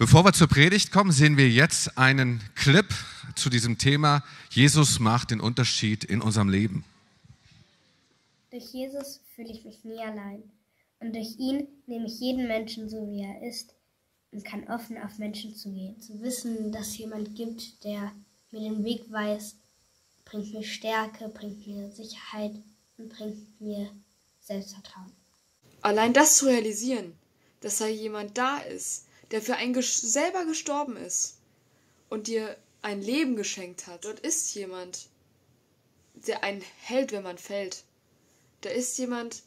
Bevor 0.00 0.24
wir 0.24 0.32
zur 0.32 0.46
Predigt 0.46 0.92
kommen, 0.92 1.12
sehen 1.12 1.36
wir 1.36 1.50
jetzt 1.50 1.98
einen 1.98 2.40
Clip 2.54 2.86
zu 3.36 3.50
diesem 3.50 3.76
Thema. 3.76 4.24
Jesus 4.48 4.98
macht 4.98 5.30
den 5.30 5.40
Unterschied 5.40 6.04
in 6.04 6.22
unserem 6.22 6.48
Leben. 6.48 6.86
Durch 8.50 8.72
Jesus 8.72 9.20
fühle 9.36 9.50
ich 9.50 9.62
mich 9.66 9.84
nie 9.84 9.98
allein. 9.98 10.42
Und 11.00 11.14
durch 11.14 11.38
ihn 11.38 11.68
nehme 11.86 12.06
ich 12.06 12.18
jeden 12.18 12.48
Menschen 12.48 12.88
so, 12.88 13.10
wie 13.10 13.20
er 13.20 13.46
ist 13.46 13.74
und 14.32 14.42
kann 14.42 14.66
offen 14.68 14.96
auf 14.96 15.18
Menschen 15.18 15.54
zugehen. 15.54 16.00
Zu 16.00 16.22
wissen, 16.22 16.72
dass 16.72 16.96
jemand 16.96 17.36
gibt, 17.36 17.84
der 17.84 18.10
mir 18.52 18.70
den 18.70 18.82
Weg 18.82 19.02
weist, 19.12 19.56
bringt 20.24 20.54
mir 20.54 20.62
Stärke, 20.62 21.28
bringt 21.28 21.66
mir 21.66 21.90
Sicherheit 21.92 22.52
und 22.96 23.10
bringt 23.10 23.60
mir 23.60 23.90
Selbstvertrauen. 24.40 25.12
Allein 25.82 26.14
das 26.14 26.38
zu 26.38 26.46
realisieren, 26.46 27.12
dass 27.60 27.76
da 27.76 27.86
jemand 27.86 28.38
da 28.38 28.60
ist, 28.60 29.04
der 29.30 29.42
für 29.42 29.56
einen 29.56 29.80
selber 29.82 30.44
gestorben 30.44 30.96
ist 30.96 31.40
und 32.08 32.26
dir 32.26 32.56
ein 32.82 33.00
Leben 33.00 33.36
geschenkt 33.36 33.86
hat. 33.86 34.04
Dort 34.04 34.20
ist 34.20 34.54
jemand, 34.54 35.08
der 36.14 36.42
einen 36.42 36.62
hält, 36.80 37.12
wenn 37.12 37.22
man 37.22 37.38
fällt. 37.38 37.84
Da 38.62 38.70
ist 38.70 38.98
jemand, 38.98 39.42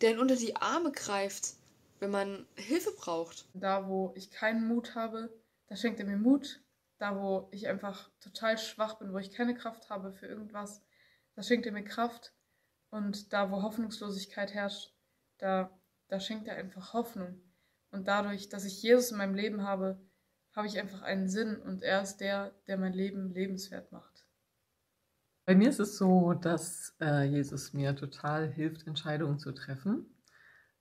der 0.00 0.12
ihn 0.12 0.18
unter 0.18 0.36
die 0.36 0.56
Arme 0.56 0.92
greift, 0.92 1.54
wenn 1.98 2.10
man 2.10 2.46
Hilfe 2.56 2.92
braucht. 2.92 3.46
Da, 3.54 3.88
wo 3.88 4.12
ich 4.16 4.30
keinen 4.30 4.66
Mut 4.66 4.94
habe, 4.94 5.30
da 5.68 5.76
schenkt 5.76 6.00
er 6.00 6.06
mir 6.06 6.16
Mut. 6.16 6.60
Da, 6.98 7.20
wo 7.20 7.48
ich 7.50 7.68
einfach 7.68 8.10
total 8.20 8.56
schwach 8.56 8.98
bin, 8.98 9.12
wo 9.12 9.18
ich 9.18 9.30
keine 9.30 9.54
Kraft 9.54 9.90
habe 9.90 10.14
für 10.14 10.26
irgendwas, 10.26 10.82
da 11.34 11.42
schenkt 11.42 11.66
er 11.66 11.72
mir 11.72 11.84
Kraft. 11.84 12.32
Und 12.88 13.34
da, 13.34 13.50
wo 13.50 13.62
Hoffnungslosigkeit 13.62 14.54
herrscht, 14.54 14.94
da, 15.36 15.78
da 16.08 16.20
schenkt 16.20 16.48
er 16.48 16.56
einfach 16.56 16.94
Hoffnung. 16.94 17.38
Und 17.90 18.08
dadurch, 18.08 18.48
dass 18.48 18.64
ich 18.64 18.82
Jesus 18.82 19.10
in 19.10 19.18
meinem 19.18 19.34
Leben 19.34 19.62
habe, 19.62 20.00
habe 20.54 20.66
ich 20.66 20.78
einfach 20.78 21.02
einen 21.02 21.28
Sinn 21.28 21.56
und 21.56 21.82
er 21.82 22.02
ist 22.02 22.16
der, 22.16 22.52
der 22.66 22.78
mein 22.78 22.94
Leben 22.94 23.30
lebenswert 23.30 23.92
macht. 23.92 24.26
Bei 25.44 25.54
mir 25.54 25.68
ist 25.68 25.78
es 25.78 25.96
so, 25.96 26.32
dass 26.32 26.96
äh, 27.00 27.24
Jesus 27.24 27.72
mir 27.72 27.94
total 27.94 28.50
hilft, 28.50 28.86
Entscheidungen 28.86 29.38
zu 29.38 29.52
treffen, 29.52 30.06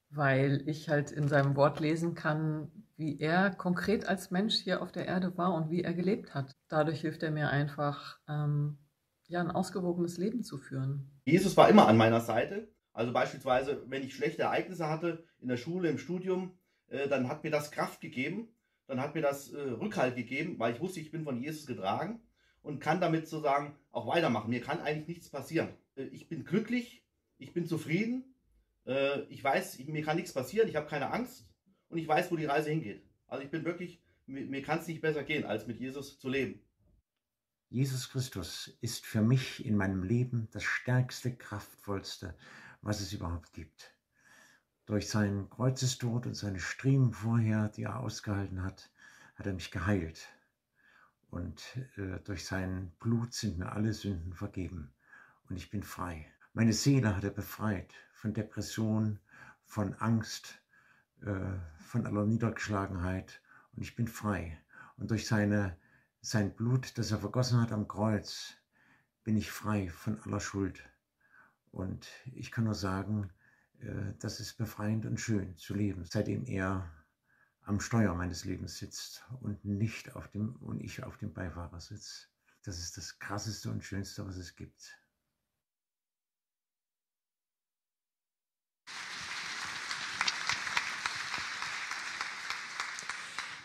weil 0.09 0.63
ich 0.67 0.89
halt 0.89 1.11
in 1.11 1.27
seinem 1.27 1.55
Wort 1.55 1.79
lesen 1.79 2.15
kann, 2.15 2.71
wie 2.97 3.19
er 3.19 3.51
konkret 3.51 4.07
als 4.07 4.31
Mensch 4.31 4.55
hier 4.55 4.81
auf 4.81 4.91
der 4.91 5.05
Erde 5.05 5.37
war 5.37 5.53
und 5.53 5.69
wie 5.69 5.83
er 5.83 5.93
gelebt 5.93 6.33
hat. 6.33 6.55
Dadurch 6.67 7.01
hilft 7.01 7.21
er 7.21 7.31
mir 7.31 7.49
einfach, 7.49 8.17
ähm, 8.27 8.79
ja, 9.27 9.41
ein 9.41 9.51
ausgewogenes 9.51 10.17
Leben 10.17 10.43
zu 10.43 10.57
führen. 10.57 11.11
Jesus 11.25 11.57
war 11.57 11.69
immer 11.69 11.87
an 11.87 11.97
meiner 11.97 12.21
Seite. 12.21 12.71
Also 12.93 13.11
beispielsweise, 13.11 13.83
wenn 13.87 14.03
ich 14.03 14.15
schlechte 14.15 14.43
Ereignisse 14.43 14.87
hatte 14.87 15.25
in 15.41 15.49
der 15.49 15.57
Schule, 15.57 15.89
im 15.89 15.97
Studium, 15.97 16.57
äh, 16.89 17.07
dann 17.07 17.27
hat 17.27 17.43
mir 17.43 17.51
das 17.51 17.71
Kraft 17.71 18.01
gegeben, 18.01 18.49
dann 18.87 18.99
hat 18.99 19.15
mir 19.15 19.21
das 19.21 19.51
äh, 19.51 19.59
Rückhalt 19.59 20.15
gegeben, 20.15 20.59
weil 20.59 20.73
ich 20.73 20.79
wusste, 20.79 20.99
ich 20.99 21.11
bin 21.11 21.23
von 21.23 21.41
Jesus 21.41 21.65
getragen 21.65 22.21
und 22.61 22.79
kann 22.79 23.01
damit 23.01 23.27
sozusagen 23.27 23.75
auch 23.91 24.07
weitermachen. 24.07 24.49
Mir 24.49 24.61
kann 24.61 24.79
eigentlich 24.81 25.07
nichts 25.07 25.29
passieren. 25.29 25.69
Äh, 25.95 26.03
ich 26.05 26.27
bin 26.27 26.43
glücklich, 26.45 27.03
ich 27.37 27.53
bin 27.53 27.65
zufrieden, 27.67 28.35
äh, 28.85 29.21
ich 29.29 29.43
weiß, 29.43 29.79
mir 29.79 30.03
kann 30.03 30.17
nichts 30.17 30.33
passieren, 30.33 30.67
ich 30.67 30.75
habe 30.75 30.87
keine 30.87 31.11
Angst 31.11 31.47
und 31.89 31.97
ich 31.97 32.07
weiß, 32.07 32.31
wo 32.31 32.35
die 32.35 32.45
Reise 32.45 32.69
hingeht. 32.69 33.03
Also 33.27 33.43
ich 33.43 33.49
bin 33.49 33.65
wirklich, 33.65 34.01
mir, 34.25 34.45
mir 34.45 34.61
kann 34.61 34.79
es 34.79 34.87
nicht 34.87 35.01
besser 35.01 35.23
gehen, 35.23 35.45
als 35.45 35.67
mit 35.67 35.79
Jesus 35.79 36.19
zu 36.19 36.29
leben. 36.29 36.61
Jesus 37.69 38.09
Christus 38.09 38.77
ist 38.81 39.05
für 39.05 39.21
mich 39.21 39.65
in 39.65 39.75
meinem 39.75 40.03
Leben 40.03 40.47
das 40.51 40.63
stärkste, 40.63 41.35
kraftvollste, 41.35 42.37
was 42.81 43.01
es 43.01 43.11
überhaupt 43.11 43.53
gibt. 43.53 43.94
Durch 44.85 45.09
seinen 45.09 45.49
Kreuzestod 45.49 46.27
und 46.27 46.35
seine 46.35 46.59
Striemen 46.59 47.11
vorher, 47.11 47.69
die 47.69 47.83
er 47.83 47.99
ausgehalten 47.99 48.63
hat, 48.63 48.91
hat 49.35 49.47
er 49.47 49.53
mich 49.53 49.71
geheilt. 49.71 50.27
Und 51.31 51.63
äh, 51.97 52.19
durch 52.23 52.45
sein 52.45 52.91
Blut 52.99 53.33
sind 53.33 53.57
mir 53.57 53.71
alle 53.71 53.93
Sünden 53.93 54.33
vergeben. 54.33 54.93
Und 55.49 55.57
ich 55.57 55.71
bin 55.71 55.81
frei. 55.81 56.27
Meine 56.53 56.71
Seele 56.71 57.15
hat 57.15 57.23
er 57.23 57.31
befreit 57.31 57.93
von 58.13 58.33
Depression, 58.33 59.19
von 59.63 59.95
Angst, 59.95 60.61
äh, 61.21 61.57
von 61.79 62.05
aller 62.05 62.25
Niedergeschlagenheit. 62.25 63.41
Und 63.75 63.81
ich 63.81 63.95
bin 63.95 64.07
frei. 64.07 64.57
Und 64.97 65.09
durch 65.09 65.27
seine, 65.27 65.77
sein 66.21 66.55
Blut, 66.55 66.97
das 66.99 67.11
er 67.11 67.17
vergossen 67.17 67.59
hat 67.59 67.71
am 67.71 67.87
Kreuz, 67.87 68.53
bin 69.23 69.35
ich 69.35 69.51
frei 69.51 69.89
von 69.89 70.19
aller 70.21 70.39
Schuld. 70.39 70.83
Und 71.71 72.07
ich 72.33 72.51
kann 72.51 72.65
nur 72.65 72.75
sagen, 72.75 73.31
das 74.19 74.39
ist 74.39 74.57
befreiend 74.57 75.05
und 75.05 75.19
schön 75.19 75.55
zu 75.57 75.73
leben, 75.73 76.05
seitdem 76.05 76.45
er 76.45 76.91
am 77.61 77.79
Steuer 77.79 78.13
meines 78.13 78.45
Lebens 78.45 78.77
sitzt 78.77 79.23
und 79.41 79.65
nicht 79.65 80.15
auf 80.15 80.29
dem 80.29 80.55
und 80.57 80.79
ich 80.79 81.03
auf 81.03 81.17
dem 81.17 81.33
Beifahrersitz. 81.33 82.29
Das 82.63 82.79
ist 82.79 82.97
das 82.97 83.19
krasseste 83.19 83.69
und 83.69 83.83
schönste, 83.83 84.25
was 84.25 84.37
es 84.37 84.55
gibt. 84.55 84.97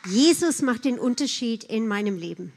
Jesus 0.06 0.62
macht 0.62 0.86
den 0.86 0.98
Unterschied 0.98 1.64
in 1.64 1.86
meinem 1.86 2.16
Leben. 2.16 2.54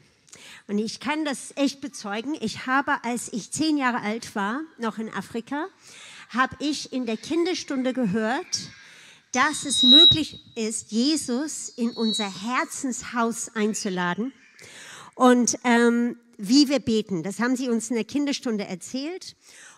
Und 0.66 0.78
ich 0.78 0.98
kann 0.98 1.26
das 1.26 1.52
echt 1.56 1.82
bezeugen. 1.82 2.34
Ich 2.40 2.66
habe, 2.66 3.04
als 3.04 3.30
ich 3.30 3.52
zehn 3.52 3.76
Jahre 3.76 4.00
alt 4.00 4.34
war, 4.34 4.62
noch 4.78 4.96
in 4.96 5.12
Afrika, 5.12 5.66
habe 6.30 6.56
ich 6.60 6.92
in 6.92 7.06
der 7.06 7.16
Kinderstunde 7.16 7.92
gehört, 7.92 8.70
dass 9.32 9.64
es 9.64 9.82
möglich 9.82 10.40
ist, 10.54 10.92
Jesus 10.92 11.68
in 11.68 11.90
unser 11.90 12.30
Herzenshaus 12.30 13.50
einzuladen 13.54 14.32
und 15.14 15.58
ähm, 15.64 16.16
wie 16.36 16.68
wir 16.68 16.80
beten. 16.80 17.22
Das 17.22 17.40
haben 17.40 17.56
sie 17.56 17.68
uns 17.68 17.90
in 17.90 17.96
der 17.96 18.04
Kinderstunde 18.04 18.64
erzählt. 18.64 19.36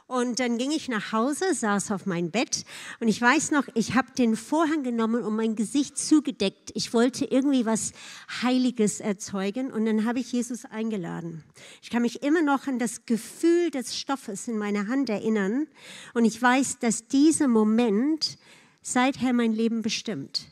Und 0.09 0.39
dann 0.39 0.57
ging 0.57 0.71
ich 0.71 0.89
nach 0.89 1.11
Hause, 1.11 1.53
saß 1.53 1.91
auf 1.91 2.07
mein 2.07 2.31
Bett 2.31 2.65
und 3.01 3.09
ich 3.09 3.21
weiß 3.21 3.51
noch, 3.51 3.67
ich 3.75 3.95
habe 3.95 4.13
den 4.17 4.37
Vorhang 4.37 4.85
genommen 4.85 5.25
und 5.25 5.35
mein 5.35 5.57
Gesicht 5.57 5.99
zugedeckt. 5.99 6.71
Ich 6.75 6.95
wollte 6.95 7.25
irgendwie 7.25 7.67
was 7.67 7.93
Heiliges 8.41 9.01
erzeugen 9.01 9.73
und 9.73 9.85
dann 9.85 10.05
habe 10.05 10.21
ich 10.21 10.31
Jesus 10.31 10.65
eingeladen. 10.65 11.43
Ich 11.83 11.91
kann 11.91 12.03
mich 12.03 12.23
immer 12.23 12.43
noch 12.43 12.69
an 12.69 12.79
das 12.79 13.05
Gefühl 13.05 13.73
des 13.73 13.99
Stoffes 13.99 14.47
in 14.47 14.59
meiner 14.59 14.87
Hand 14.87 15.11
erinnern 15.11 15.67
und 16.15 16.25
ich 16.25 16.41
weiß, 16.41 16.79
dass 16.79 17.09
dieser 17.09 17.49
Moment 17.49 18.39
seither 18.83 19.33
mein 19.33 19.53
Leben 19.53 19.83
bestimmt. 19.83 20.47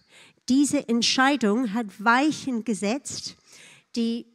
Diese 0.49 0.89
Entscheidung 0.89 1.73
hat 1.75 1.87
Weichen 2.05 2.65
gesetzt, 2.65 3.37
die 3.95 4.27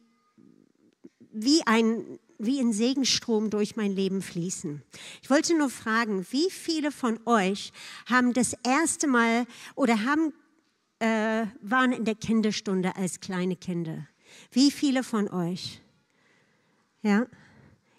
wie 1.30 1.60
ein 1.66 2.18
wie 2.40 2.60
ein 2.60 2.72
Segenstrom 2.72 3.50
durch 3.50 3.76
mein 3.76 3.94
Leben 3.94 4.22
fließen. 4.22 4.82
Ich 5.22 5.30
wollte 5.30 5.56
nur 5.56 5.70
fragen, 5.70 6.26
wie 6.30 6.50
viele 6.50 6.90
von 6.90 7.20
euch 7.26 7.72
haben 8.06 8.32
das 8.32 8.54
erste 8.64 9.06
Mal 9.06 9.46
oder 9.74 10.04
haben, 10.04 10.32
äh, 10.98 11.46
waren 11.60 11.92
in 11.92 12.04
der 12.04 12.14
Kinderstunde 12.14 12.96
als 12.96 13.20
kleine 13.20 13.56
Kinder? 13.56 14.06
Wie 14.50 14.70
viele 14.70 15.02
von 15.02 15.28
euch? 15.28 15.80
Ja, 17.02 17.26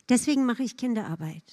deswegen 0.10 0.46
mache 0.46 0.64
ich 0.64 0.78
Kinderarbeit. 0.78 1.44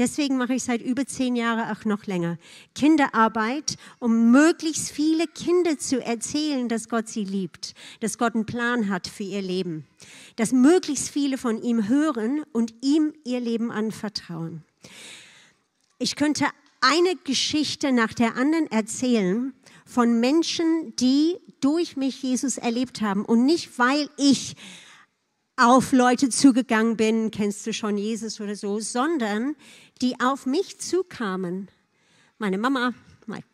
Deswegen 0.00 0.38
mache 0.38 0.54
ich 0.54 0.62
seit 0.62 0.80
über 0.80 1.04
zehn 1.04 1.36
Jahren 1.36 1.76
auch 1.76 1.84
noch 1.84 2.06
länger 2.06 2.38
Kinderarbeit, 2.74 3.76
um 3.98 4.30
möglichst 4.30 4.90
viele 4.90 5.26
Kinder 5.26 5.78
zu 5.78 6.02
erzählen, 6.02 6.70
dass 6.70 6.88
Gott 6.88 7.06
sie 7.06 7.22
liebt, 7.22 7.74
dass 8.00 8.16
Gott 8.16 8.34
einen 8.34 8.46
Plan 8.46 8.88
hat 8.88 9.06
für 9.06 9.24
ihr 9.24 9.42
Leben, 9.42 9.86
dass 10.36 10.52
möglichst 10.52 11.10
viele 11.10 11.36
von 11.36 11.60
ihm 11.60 11.86
hören 11.86 12.44
und 12.52 12.72
ihm 12.80 13.12
ihr 13.24 13.40
Leben 13.40 13.70
anvertrauen. 13.70 14.64
Ich 15.98 16.16
könnte 16.16 16.46
eine 16.80 17.14
Geschichte 17.24 17.92
nach 17.92 18.14
der 18.14 18.36
anderen 18.36 18.68
erzählen 18.70 19.52
von 19.84 20.18
Menschen, 20.18 20.96
die 20.96 21.36
durch 21.60 21.98
mich 21.98 22.22
Jesus 22.22 22.56
erlebt 22.56 23.02
haben 23.02 23.26
und 23.26 23.44
nicht, 23.44 23.78
weil 23.78 24.08
ich 24.16 24.56
auf 25.62 25.92
Leute 25.92 26.30
zugegangen 26.30 26.96
bin, 26.96 27.30
kennst 27.30 27.66
du 27.66 27.72
schon 27.72 27.98
Jesus 27.98 28.40
oder 28.40 28.56
so, 28.56 28.80
sondern 28.80 29.56
die 30.00 30.18
auf 30.18 30.46
mich 30.46 30.80
zukamen. 30.80 31.68
Meine 32.38 32.56
Mama, 32.56 32.94
mein, 33.26 33.44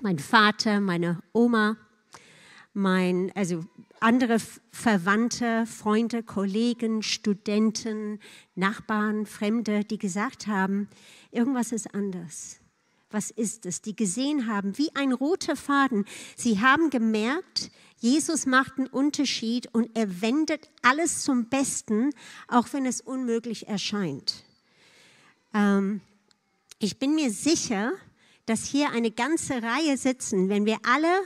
mein 0.00 0.18
Vater, 0.18 0.80
meine 0.80 1.22
Oma, 1.32 1.76
mein, 2.72 3.30
also 3.34 3.64
andere 4.00 4.38
Verwandte, 4.70 5.66
Freunde, 5.66 6.22
Kollegen, 6.22 7.02
Studenten, 7.02 8.20
Nachbarn, 8.54 9.26
Fremde, 9.26 9.84
die 9.84 9.98
gesagt 9.98 10.46
haben, 10.46 10.88
irgendwas 11.30 11.72
ist 11.72 11.94
anders. 11.94 12.59
Was 13.10 13.30
ist 13.30 13.66
es? 13.66 13.82
Die 13.82 13.96
gesehen 13.96 14.46
haben, 14.46 14.78
wie 14.78 14.94
ein 14.94 15.12
roter 15.12 15.56
Faden. 15.56 16.04
Sie 16.36 16.60
haben 16.60 16.90
gemerkt, 16.90 17.70
Jesus 17.98 18.46
macht 18.46 18.78
einen 18.78 18.86
Unterschied 18.86 19.68
und 19.72 19.90
er 19.94 20.22
wendet 20.22 20.70
alles 20.82 21.22
zum 21.22 21.48
Besten, 21.48 22.10
auch 22.48 22.72
wenn 22.72 22.86
es 22.86 23.00
unmöglich 23.00 23.68
erscheint. 23.68 24.44
Ähm, 25.52 26.00
ich 26.78 26.98
bin 26.98 27.14
mir 27.14 27.30
sicher, 27.30 27.92
dass 28.46 28.64
hier 28.64 28.90
eine 28.90 29.10
ganze 29.10 29.62
Reihe 29.62 29.96
sitzen, 29.96 30.48
wenn 30.48 30.64
wir 30.64 30.78
alle 30.82 31.22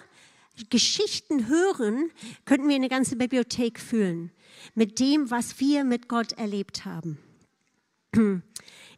Geschichten 0.71 1.49
hören, 1.49 2.11
könnten 2.45 2.69
wir 2.69 2.77
eine 2.77 2.89
ganze 2.89 3.17
Bibliothek 3.17 3.79
füllen 3.79 4.31
mit 4.75 4.99
dem, 5.01 5.31
was 5.31 5.61
wir 5.61 5.85
mit 5.85 6.09
Gott 6.09 6.33
erlebt 6.33 6.85
haben. 6.85 7.19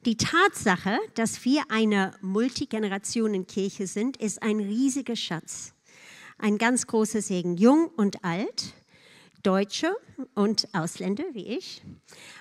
Die 0.05 0.17
Tatsache, 0.17 0.99
dass 1.15 1.45
wir 1.45 1.63
eine 1.69 2.13
Multigenerationenkirche 2.21 3.87
sind, 3.87 4.17
ist 4.19 4.43
ein 4.43 4.61
riesiger 4.61 5.17
Schatz. 5.17 5.73
Ein 6.39 6.59
ganz 6.59 6.87
großer 6.87 7.23
Segen. 7.23 7.57
Jung 7.57 7.89
und 7.97 8.25
alt, 8.25 8.75
Deutsche 9.43 9.95
und 10.35 10.69
Ausländer 10.75 11.25
wie 11.33 11.47
ich, 11.47 11.83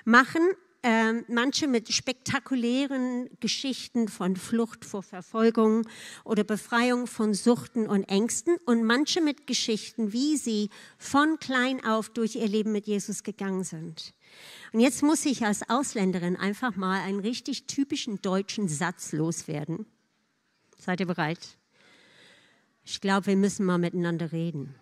machen 0.04 0.42
äh, 0.83 1.24
manche 1.27 1.68
mit 1.68 1.92
spektakulären 1.92 3.30
Geschichten 3.39 4.07
von 4.07 4.36
Flucht 4.36 4.86
vor 4.86 5.01
Verfolgung 5.01 5.88
oder 6.24 6.44
Befreiung 6.44 7.07
von 7.07 7.33
Suchten 7.33 7.88
und 7.88 8.04
Ängsten 8.04 8.57
und 8.66 8.83
manche 8.83 9.22
mit 9.22 9.48
Geschichten, 9.48 10.13
wie 10.13 10.38
sie 10.38 10.69
von 11.00 11.39
klein 11.39 11.83
auf 11.83 12.10
durch 12.10 12.36
ihr 12.36 12.48
Leben 12.48 12.72
mit 12.72 12.86
Jesus 12.86 13.24
gegangen 13.24 13.63
sind. 13.63 14.13
Und 14.72 14.80
jetzt 14.80 15.04
muss 15.04 15.26
ich 15.26 15.46
als 15.46 15.70
Ausländerin 15.70 16.36
einfach 16.36 16.76
mal 16.76 17.02
einen 17.02 17.20
richtig 17.20 17.66
typischen 17.66 18.22
deutschen 18.22 18.68
Satz 18.68 19.12
loswerden. 19.12 19.86
Seid 20.78 21.00
ihr 21.00 21.06
bereit? 21.06 21.58
Ich 22.84 23.02
glaube, 23.02 23.28
wir 23.28 23.36
müssen 23.36 23.66
mal 23.66 23.78
miteinander 23.78 24.32
reden. 24.32 24.76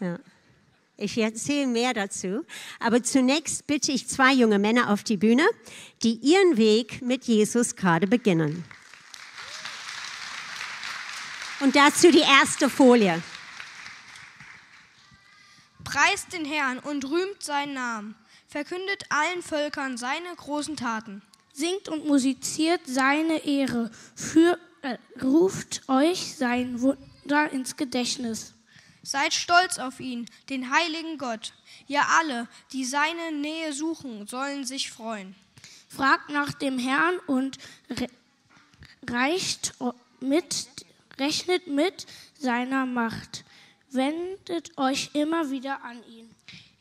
Ja. 0.00 0.18
Ich 0.96 1.18
erzähle 1.18 1.66
mehr 1.66 1.92
dazu. 1.92 2.44
Aber 2.78 3.02
zunächst 3.02 3.66
bitte 3.66 3.92
ich 3.92 4.08
zwei 4.08 4.32
junge 4.32 4.58
Männer 4.58 4.90
auf 4.90 5.02
die 5.02 5.16
Bühne, 5.16 5.44
die 6.02 6.14
ihren 6.14 6.56
Weg 6.56 7.02
mit 7.02 7.24
Jesus 7.24 7.74
gerade 7.76 8.06
beginnen. 8.06 8.64
Und 11.60 11.74
dazu 11.76 12.10
die 12.10 12.20
erste 12.20 12.68
Folie. 12.68 13.22
Preist 15.94 16.32
den 16.32 16.44
Herrn 16.44 16.80
und 16.80 17.04
rühmt 17.04 17.40
seinen 17.40 17.74
Namen. 17.74 18.16
Verkündet 18.48 19.04
allen 19.10 19.42
Völkern 19.42 19.96
seine 19.96 20.34
großen 20.34 20.76
Taten. 20.76 21.22
Singt 21.52 21.88
und 21.88 22.04
musiziert 22.04 22.80
seine 22.84 23.44
Ehre. 23.44 23.92
Für, 24.16 24.58
äh, 24.82 24.98
ruft 25.22 25.88
euch 25.88 26.34
sein 26.34 26.80
Wunder 26.80 27.48
ins 27.52 27.76
Gedächtnis. 27.76 28.54
Seid 29.04 29.34
stolz 29.34 29.78
auf 29.78 30.00
ihn, 30.00 30.28
den 30.50 30.68
heiligen 30.68 31.16
Gott. 31.16 31.52
Ja, 31.86 32.08
alle, 32.18 32.48
die 32.72 32.84
seine 32.84 33.30
Nähe 33.30 33.72
suchen, 33.72 34.26
sollen 34.26 34.66
sich 34.66 34.90
freuen. 34.90 35.36
Fragt 35.88 36.28
nach 36.28 36.52
dem 36.54 36.76
Herrn 36.76 37.20
und 37.28 37.58
re 37.88 38.08
reicht 39.08 39.74
mit, 40.18 40.66
rechnet 41.20 41.68
mit 41.68 42.06
seiner 42.36 42.84
Macht. 42.84 43.44
Wendet 43.94 44.76
euch 44.76 45.10
immer 45.12 45.52
wieder 45.52 45.84
an 45.84 46.02
ihn. 46.08 46.28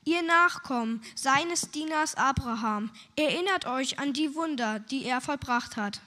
Ihr 0.03 0.23
Nachkommen 0.23 0.99
seines 1.13 1.69
Dieners 1.69 2.15
Abraham, 2.15 2.89
erinnert 3.15 3.67
euch 3.67 3.99
an 3.99 4.13
die 4.13 4.33
Wunder, 4.33 4.79
die 4.79 5.05
er 5.05 5.21
vollbracht 5.21 5.77
hat. 5.77 6.01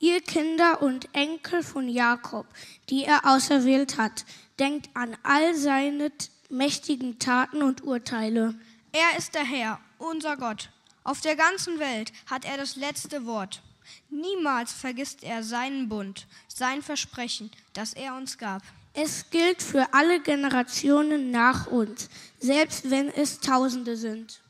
Ihr 0.00 0.20
Kinder 0.20 0.82
und 0.82 1.08
Enkel 1.14 1.62
von 1.62 1.88
Jakob, 1.88 2.44
die 2.90 3.04
er 3.04 3.24
auserwählt 3.24 3.98
hat, 3.98 4.24
denkt 4.58 4.90
an 4.94 5.16
all 5.22 5.54
seine 5.54 6.10
mächtigen 6.50 7.20
Taten 7.20 7.62
und 7.62 7.84
Urteile. 7.84 8.56
Er 8.90 9.16
ist 9.16 9.36
der 9.36 9.44
Herr, 9.44 9.78
unser 9.98 10.36
Gott. 10.36 10.70
Auf 11.04 11.20
der 11.20 11.36
ganzen 11.36 11.78
Welt 11.78 12.12
hat 12.26 12.44
er 12.44 12.56
das 12.56 12.74
letzte 12.74 13.26
Wort. 13.26 13.62
Niemals 14.10 14.72
vergisst 14.72 15.22
er 15.22 15.44
seinen 15.44 15.88
Bund, 15.88 16.26
sein 16.48 16.82
Versprechen, 16.82 17.52
das 17.74 17.94
er 17.94 18.16
uns 18.16 18.38
gab. 18.38 18.62
Es 18.94 19.30
gilt 19.30 19.62
für 19.62 19.94
alle 19.94 20.20
Generationen 20.20 21.30
nach 21.30 21.66
uns, 21.66 22.10
selbst 22.38 22.90
wenn 22.90 23.08
es 23.08 23.40
Tausende 23.40 23.96
sind. 23.96 24.42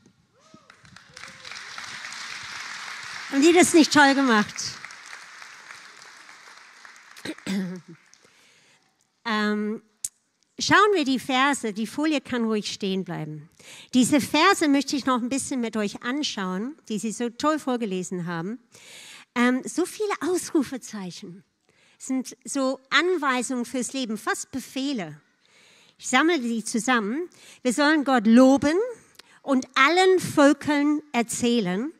Haben 3.29 3.41
die 3.41 3.53
das 3.53 3.73
nicht 3.73 3.93
toll 3.93 4.13
gemacht? 4.13 4.53
ähm, 9.25 9.81
schauen 10.59 10.93
wir 10.93 11.05
die 11.05 11.19
Verse, 11.19 11.71
die 11.71 11.87
Folie 11.87 12.19
kann 12.19 12.43
ruhig 12.43 12.71
stehen 12.71 13.05
bleiben. 13.05 13.49
Diese 13.93 14.19
Verse 14.19 14.67
möchte 14.67 14.97
ich 14.97 15.05
noch 15.05 15.21
ein 15.21 15.29
bisschen 15.29 15.61
mit 15.61 15.77
euch 15.77 16.03
anschauen, 16.03 16.77
die 16.89 16.99
Sie 16.99 17.13
so 17.13 17.29
toll 17.29 17.59
vorgelesen 17.59 18.25
haben. 18.25 18.59
Ähm, 19.35 19.61
so 19.63 19.85
viele 19.85 20.13
Ausrufezeichen 20.21 21.45
sind 22.05 22.35
so 22.43 22.79
Anweisungen 22.89 23.65
fürs 23.65 23.93
Leben, 23.93 24.17
fast 24.17 24.51
Befehle. 24.51 25.21
Ich 25.97 26.09
sammle 26.09 26.39
die 26.39 26.63
zusammen. 26.63 27.29
Wir 27.61 27.71
sollen 27.71 28.03
Gott 28.03 28.27
loben 28.27 28.77
und 29.41 29.65
allen 29.75 30.19
Völkern 30.19 31.01
erzählen, 31.13 31.93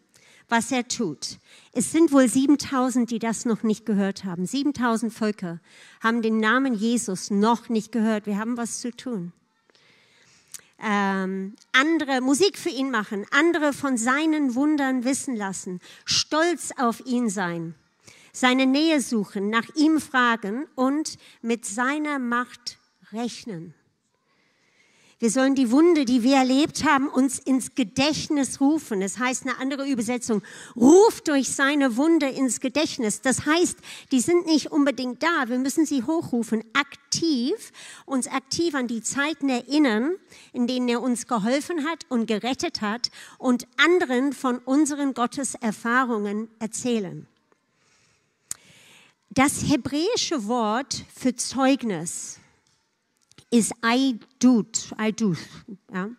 was 0.50 0.72
er 0.72 0.88
tut. 0.88 1.38
Es 1.72 1.92
sind 1.92 2.12
wohl 2.12 2.28
7000, 2.28 3.10
die 3.10 3.20
das 3.20 3.46
noch 3.46 3.64
nicht 3.64 3.86
gehört 3.86 4.26
haben. 4.26 4.46
7000 4.46 5.14
Völker 5.14 5.62
haben 6.02 6.22
den 6.22 6.40
Namen 6.40 6.74
Jesus 6.74 7.32
noch 7.32 7.70
nicht 7.70 7.92
gehört. 7.92 8.26
Wir 8.26 8.38
haben 8.38 8.58
was 8.58 8.82
zu 8.82 8.92
tun. 8.92 9.32
Ähm, 10.86 11.56
andere 11.72 12.20
Musik 12.20 12.58
für 12.58 12.70
ihn 12.70 12.92
machen, 12.92 13.26
andere 13.32 13.72
von 13.72 13.98
seinen 13.98 14.54
Wundern 14.56 15.06
wissen 15.06 15.38
lassen, 15.38 15.80
stolz 16.04 16.72
auf 16.78 17.00
ihn 17.06 17.30
sein 17.30 17.76
seine 18.34 18.66
Nähe 18.66 19.00
suchen, 19.00 19.50
nach 19.50 19.68
ihm 19.76 20.02
fragen 20.02 20.68
und 20.76 21.18
mit 21.42 21.66
seiner 21.66 22.20
Macht 22.20 22.80
rechnen. 23.14 23.74
Wir 25.24 25.32
sollen 25.32 25.56
die 25.56 25.72
Wunde, 25.72 26.04
die 26.04 26.22
wir 26.22 26.36
erlebt 26.36 26.84
haben, 26.84 27.08
uns 27.08 27.40
ins 27.40 27.76
Gedächtnis 27.76 28.60
rufen. 28.60 29.00
Das 29.00 29.20
heißt 29.20 29.44
eine 29.44 29.58
andere 29.58 29.88
Übersetzung, 29.88 30.42
ruft 30.76 31.30
durch 31.30 31.50
seine 31.56 31.96
Wunde 31.96 32.28
ins 32.28 32.60
Gedächtnis. 32.60 33.22
Das 33.22 33.46
heißt, 33.46 33.78
die 34.12 34.20
sind 34.20 34.48
nicht 34.48 34.74
unbedingt 34.74 35.24
da. 35.24 35.46
Wir 35.48 35.60
müssen 35.60 35.86
sie 35.86 36.04
hochrufen, 36.04 36.66
aktiv, 36.74 37.72
uns 38.06 38.28
aktiv 38.28 38.76
an 38.76 38.88
die 38.88 39.02
Zeiten 39.02 39.48
erinnern, 39.48 40.16
in 40.52 40.68
denen 40.68 40.90
er 40.90 41.02
uns 41.02 41.26
geholfen 41.26 41.86
hat 41.86 42.06
und 42.10 42.26
gerettet 42.26 42.82
hat 42.82 43.10
und 43.38 43.66
anderen 43.78 44.34
von 44.34 44.58
unseren 44.58 45.14
Gotteserfahrungen 45.14 46.50
erzählen. 46.60 47.28
Das 49.36 49.64
hebräische 49.68 50.48
Wort 50.48 51.06
für 51.16 51.36
Zeugnis 51.36 52.38
ist 53.50 53.74
Aidut. 53.82 54.94
Aidut 54.96 55.40
ja. 55.92 56.12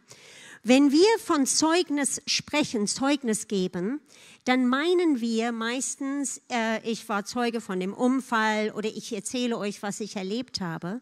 Wenn 0.64 0.90
wir 0.90 1.06
von 1.20 1.46
Zeugnis 1.46 2.20
sprechen, 2.26 2.88
Zeugnis 2.88 3.46
geben, 3.46 4.00
dann 4.46 4.66
meinen 4.66 5.20
wir 5.20 5.52
meistens, 5.52 6.40
äh, 6.50 6.82
ich 6.82 7.08
war 7.08 7.24
Zeuge 7.24 7.60
von 7.60 7.78
dem 7.78 7.94
Unfall 7.94 8.72
oder 8.72 8.88
ich 8.88 9.12
erzähle 9.12 9.58
euch, 9.58 9.80
was 9.84 10.00
ich 10.00 10.16
erlebt 10.16 10.60
habe. 10.60 11.00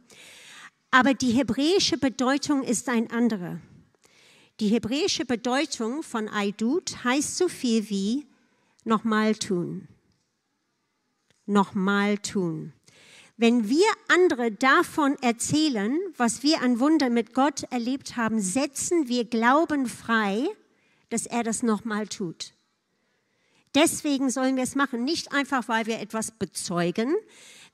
Aber 0.91 1.15
die 1.15 1.31
hebräische 1.31 1.97
Bedeutung 1.97 2.63
ist 2.63 2.91
ein 2.91 3.11
andere. 3.11 3.59
Die 4.61 4.69
hebräische 4.69 5.25
Bedeutung 5.25 6.03
von 6.03 6.29
Aidut 6.29 7.05
heißt 7.05 7.39
so 7.39 7.49
viel 7.49 7.89
wie 7.89 8.27
nochmal 8.85 9.35
tun 9.35 9.89
nochmal 11.47 12.19
tun. 12.19 12.73
Wenn 13.37 13.69
wir 13.69 13.87
andere 14.09 14.53
davon 14.53 15.17
erzählen, 15.21 15.99
was 16.17 16.43
wir 16.43 16.63
an 16.63 16.79
Wunder 16.79 17.11
mit 17.11 17.35
Gott 17.35 17.65
erlebt 17.71 18.17
haben, 18.17 18.41
setzen 18.41 19.09
wir 19.09 19.25
Glauben 19.25 19.87
frei, 19.87 20.47
dass 21.09 21.27
er 21.27 21.43
das 21.43 21.63
nochmal 21.63 22.07
tut. 22.07 22.53
Deswegen 23.75 24.31
sollen 24.31 24.57
wir 24.57 24.63
es 24.63 24.75
machen, 24.75 25.03
nicht 25.05 25.33
einfach, 25.33 25.67
weil 25.67 25.87
wir 25.87 25.99
etwas 25.99 26.31
bezeugen. 26.31 27.15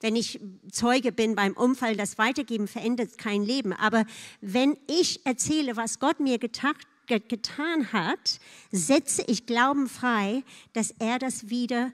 Wenn 0.00 0.14
ich 0.14 0.40
Zeuge 0.70 1.10
bin 1.10 1.34
beim 1.34 1.54
Unfall, 1.54 1.96
das 1.96 2.18
Weitergeben 2.18 2.68
verändert 2.68 3.18
kein 3.18 3.42
Leben. 3.42 3.72
Aber 3.72 4.06
wenn 4.40 4.76
ich 4.86 5.26
erzähle, 5.26 5.76
was 5.76 5.98
Gott 5.98 6.20
mir 6.20 6.38
getan, 6.38 6.76
getan 7.06 7.92
hat, 7.92 8.38
setze 8.70 9.24
ich 9.26 9.46
Glauben 9.46 9.88
frei, 9.88 10.44
dass 10.72 10.94
er 11.00 11.18
das 11.18 11.50
wieder 11.50 11.92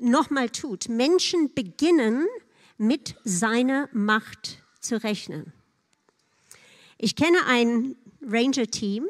nochmal 0.00 0.50
tut. 0.50 0.88
Menschen 0.88 1.52
beginnen 1.54 2.26
mit 2.76 3.16
seiner 3.24 3.88
Macht 3.92 4.62
zu 4.80 5.02
rechnen. 5.02 5.52
Ich 6.96 7.16
kenne 7.16 7.38
ein 7.46 7.96
Ranger-Team, 8.22 9.06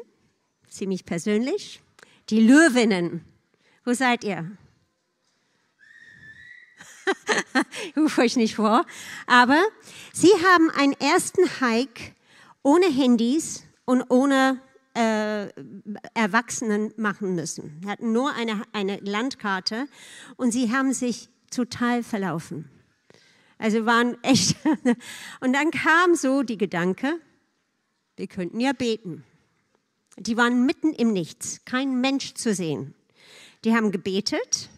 ziemlich 0.69 1.05
persönlich, 1.05 1.81
die 2.29 2.41
Löwinnen. 2.41 3.25
Wo 3.85 3.93
seid 3.93 4.23
ihr? 4.23 4.51
ich 7.89 7.97
rufe 7.97 8.21
euch 8.21 8.35
nicht 8.35 8.55
vor. 8.55 8.85
Aber 9.27 9.61
sie 10.13 10.31
haben 10.45 10.69
einen 10.71 10.93
ersten 10.93 11.43
Hike 11.59 12.13
ohne 12.61 12.87
Handys 12.91 13.63
und 13.85 14.03
ohne 14.09 14.61
äh, 14.99 15.49
Erwachsenen 16.13 16.93
machen 16.97 17.33
müssen. 17.33 17.77
Wir 17.81 17.91
hatten 17.91 18.11
nur 18.11 18.33
eine, 18.33 18.63
eine 18.73 18.97
Landkarte 18.97 19.87
und 20.35 20.51
sie 20.51 20.73
haben 20.73 20.91
sich 20.91 21.29
total 21.51 22.03
verlaufen. 22.03 22.69
Also 23.57 23.85
waren 23.85 24.21
echt. 24.23 24.57
Und 25.41 25.53
dann 25.53 25.71
kam 25.71 26.15
so 26.15 26.43
die 26.43 26.57
Gedanke, 26.57 27.19
wir 28.15 28.27
könnten 28.27 28.59
ja 28.61 28.71
beten. 28.71 29.25
Die 30.17 30.37
waren 30.37 30.65
mitten 30.65 30.93
im 30.93 31.11
Nichts, 31.11 31.65
kein 31.65 31.99
Mensch 31.99 32.35
zu 32.35 32.53
sehen. 32.53 32.93
Die 33.65 33.75
haben 33.75 33.91
gebetet 33.91 34.69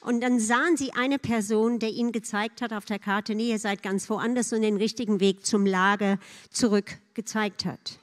und 0.00 0.20
dann 0.20 0.40
sahen 0.40 0.76
sie 0.76 0.92
eine 0.92 1.18
Person, 1.20 1.78
der 1.78 1.90
ihnen 1.90 2.10
gezeigt 2.10 2.60
hat 2.60 2.72
auf 2.72 2.84
der 2.84 2.98
Karte, 2.98 3.36
nee, 3.36 3.50
ihr 3.50 3.58
seid 3.60 3.84
ganz 3.84 4.10
woanders 4.10 4.52
und 4.52 4.62
den 4.62 4.76
richtigen 4.76 5.20
Weg 5.20 5.46
zum 5.46 5.64
Lager 5.64 6.18
zurück 6.50 6.98
gezeigt 7.14 7.64
hat. 7.64 8.00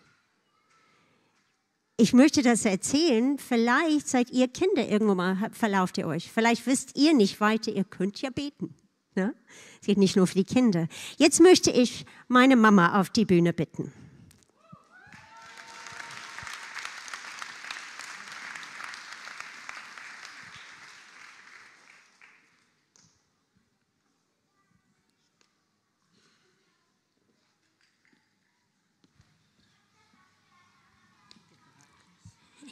Ich 2.02 2.14
möchte 2.14 2.42
das 2.42 2.64
erzählen, 2.64 3.38
vielleicht 3.38 4.08
seid 4.08 4.32
ihr 4.32 4.48
Kinder 4.48 4.88
irgendwo 4.88 5.16
mal, 5.16 5.50
verlauft 5.52 5.98
ihr 5.98 6.08
euch. 6.08 6.32
Vielleicht 6.32 6.66
wisst 6.66 6.98
ihr 6.98 7.14
nicht 7.14 7.42
weiter, 7.42 7.74
ihr 7.74 7.84
könnt 7.84 8.22
ja 8.22 8.30
beten. 8.30 8.74
Ne? 9.16 9.36
Es 9.82 9.88
geht 9.88 9.98
nicht 9.98 10.16
nur 10.16 10.26
für 10.26 10.36
die 10.36 10.46
Kinder. 10.46 10.88
Jetzt 11.18 11.42
möchte 11.42 11.72
ich 11.72 12.06
meine 12.30 12.56
Mama 12.56 13.02
auf 13.02 13.10
die 13.10 13.26
Bühne 13.26 13.52
bitten. 13.52 13.92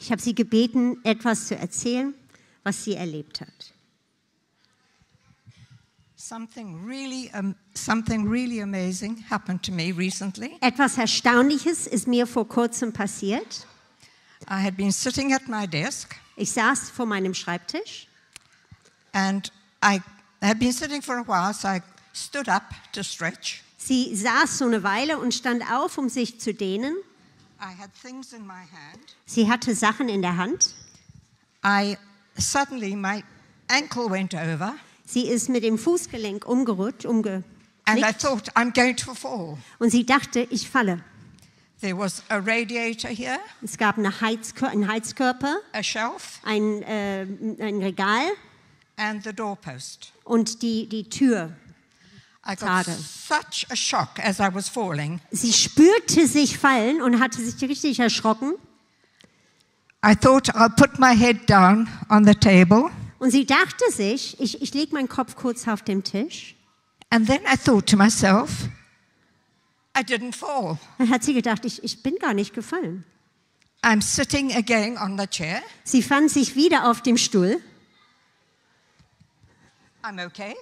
Ich 0.08 0.12
habe 0.12 0.22
sie 0.22 0.34
gebeten, 0.34 0.96
etwas 1.04 1.48
zu 1.48 1.54
erzählen, 1.54 2.14
was 2.62 2.82
sie 2.82 2.94
erlebt 2.94 3.42
hat. 3.42 3.74
Something 6.16 6.82
really, 6.86 7.30
um, 7.38 7.54
something 7.74 8.26
really 8.26 8.62
amazing 8.62 9.22
happened 9.28 9.62
to 9.64 9.70
me 9.70 9.92
recently. 9.92 10.56
Etwas 10.62 10.96
Erstaunliches 10.96 11.86
ist 11.86 12.08
mir 12.08 12.26
vor 12.26 12.48
kurzem 12.48 12.90
passiert. 12.90 13.66
I 14.48 14.62
had 14.64 14.78
been 14.78 14.92
sitting 14.92 15.34
at 15.34 15.46
my 15.46 15.66
desk 15.66 16.16
Ich 16.36 16.52
saß 16.52 16.88
vor 16.88 17.04
meinem 17.04 17.34
Schreibtisch 17.34 18.08
and 19.12 19.52
I 19.84 20.00
had 20.40 20.58
been 20.58 20.72
sitting 20.72 21.02
for 21.02 21.18
a 21.18 21.26
while, 21.28 21.52
so 21.52 21.68
I 21.68 21.82
stood 22.14 22.48
up 22.48 22.64
to 22.92 23.02
stretch. 23.02 23.62
Sie 23.76 24.16
saß 24.16 24.56
so 24.56 24.64
eine 24.64 24.82
Weile 24.82 25.18
und 25.18 25.34
stand 25.34 25.70
auf, 25.70 25.98
um 25.98 26.08
sich 26.08 26.40
zu 26.40 26.54
dehnen. 26.54 26.96
I 27.60 27.72
had 27.80 27.90
things 27.92 28.32
in 28.32 28.46
my 28.46 28.52
hand. 28.60 29.00
Sie 29.26 29.50
hatte 29.50 29.74
Sachen 29.74 30.08
in 30.08 30.22
der 30.22 30.36
Hand. 30.36 30.74
I 31.64 31.96
suddenly 32.36 32.94
my 32.94 33.22
ankle 33.68 34.08
went 34.10 34.34
over 34.34 34.74
Sie 35.04 35.26
ist 35.26 35.48
mit 35.48 35.64
dem 35.64 35.78
Fußgelenk 35.78 36.46
umgerutscht, 36.46 37.06
umge 37.06 37.42
and 37.86 38.00
I 38.00 38.12
thought 38.12 38.54
I'm 38.54 38.72
going 38.74 38.94
to 38.96 39.14
fall. 39.14 39.56
und 39.78 39.90
sie 39.90 40.04
dachte, 40.04 40.46
ich 40.50 40.68
falle. 40.68 41.02
There 41.80 41.96
was 41.96 42.22
a 42.28 42.36
radiator 42.38 43.08
here, 43.10 43.38
Es 43.62 43.78
gab 43.78 43.98
eine 43.98 44.20
Heizkör 44.20 44.68
einen 44.68 44.86
Heizkörper, 44.86 45.58
a 45.72 45.82
shelf, 45.82 46.40
ein, 46.44 46.82
äh, 46.82 47.22
ein 47.22 47.80
Regal 47.82 48.28
and 48.96 49.24
the 49.24 49.32
doorpost. 49.32 50.12
und 50.24 50.62
die, 50.62 50.88
die 50.88 51.08
Tür. 51.08 51.52
Tage. 52.56 52.90
such 52.92 53.66
a 53.70 53.76
shock 53.76 54.18
as 54.22 54.38
I 54.40 54.48
was 54.52 54.68
falling. 54.68 55.20
Sie 55.30 55.52
spürte 55.52 56.26
sich 56.26 56.58
fallen 56.58 57.02
und 57.02 57.20
hatte 57.20 57.40
sich 57.44 57.60
richtig 57.68 57.98
erschrocken. 58.00 58.54
I 60.04 60.14
thought 60.14 60.48
I'll 60.54 60.70
put 60.74 60.98
my 60.98 61.14
head 61.16 61.48
down 61.50 61.88
on 62.08 62.24
the 62.24 62.34
table, 62.34 62.90
Und 63.18 63.32
sie 63.32 63.44
dachte 63.46 63.84
sich, 63.90 64.38
ich, 64.40 64.62
ich 64.62 64.72
lege 64.72 64.94
meinen 64.94 65.08
Kopf 65.08 65.34
kurz 65.34 65.66
auf 65.66 65.82
den 65.82 66.04
Tisch. 66.04 66.54
and 67.10 67.26
then 67.26 67.40
I 67.52 67.56
thought 67.56 67.86
to 67.88 67.96
myself, 67.96 68.68
I 69.96 70.02
didn't 70.02 70.34
fall. 70.36 70.78
Dann 70.98 71.10
hat 71.10 71.24
sie 71.24 71.34
gedacht, 71.34 71.64
ich, 71.64 71.82
ich 71.82 72.02
bin 72.02 72.14
gar 72.20 72.32
nicht 72.34 72.54
gefallen. 72.54 73.04
I'm 73.82 74.00
sitting 74.02 74.54
again 74.54 74.96
on 74.98 75.18
the 75.18 75.26
chair. 75.26 75.62
Sie 75.84 76.02
fand 76.02 76.30
sich 76.30 76.54
wieder 76.54 76.88
auf 76.90 77.02
dem 77.02 77.16
Stuhl. 77.16 77.60
I'm 80.02 80.24
okay. 80.24 80.54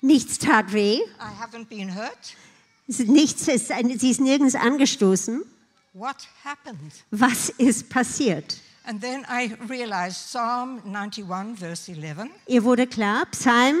Nichts 0.00 0.38
tat 0.38 0.72
weh. 0.72 1.00
I 1.18 1.32
haven't 1.40 1.68
been 1.68 1.94
hurt. 1.94 2.34
Nichts 2.86 3.48
ist, 3.48 3.68
sie 3.68 4.10
ist 4.10 4.20
nirgends 4.20 4.54
angestoßen. 4.54 5.42
What 5.92 6.28
happened? 6.44 6.92
Was 7.10 7.48
ist 7.48 7.88
passiert? 7.88 8.60
And 8.84 9.00
then 9.00 9.26
I 9.28 9.52
realized 9.68 10.28
Psalm 10.28 10.80
91, 10.84 11.56
verse 11.56 11.88
11 11.88 12.30
Ihr 12.46 12.62
wurde 12.62 12.86
klar, 12.86 13.26
Psalm 13.32 13.80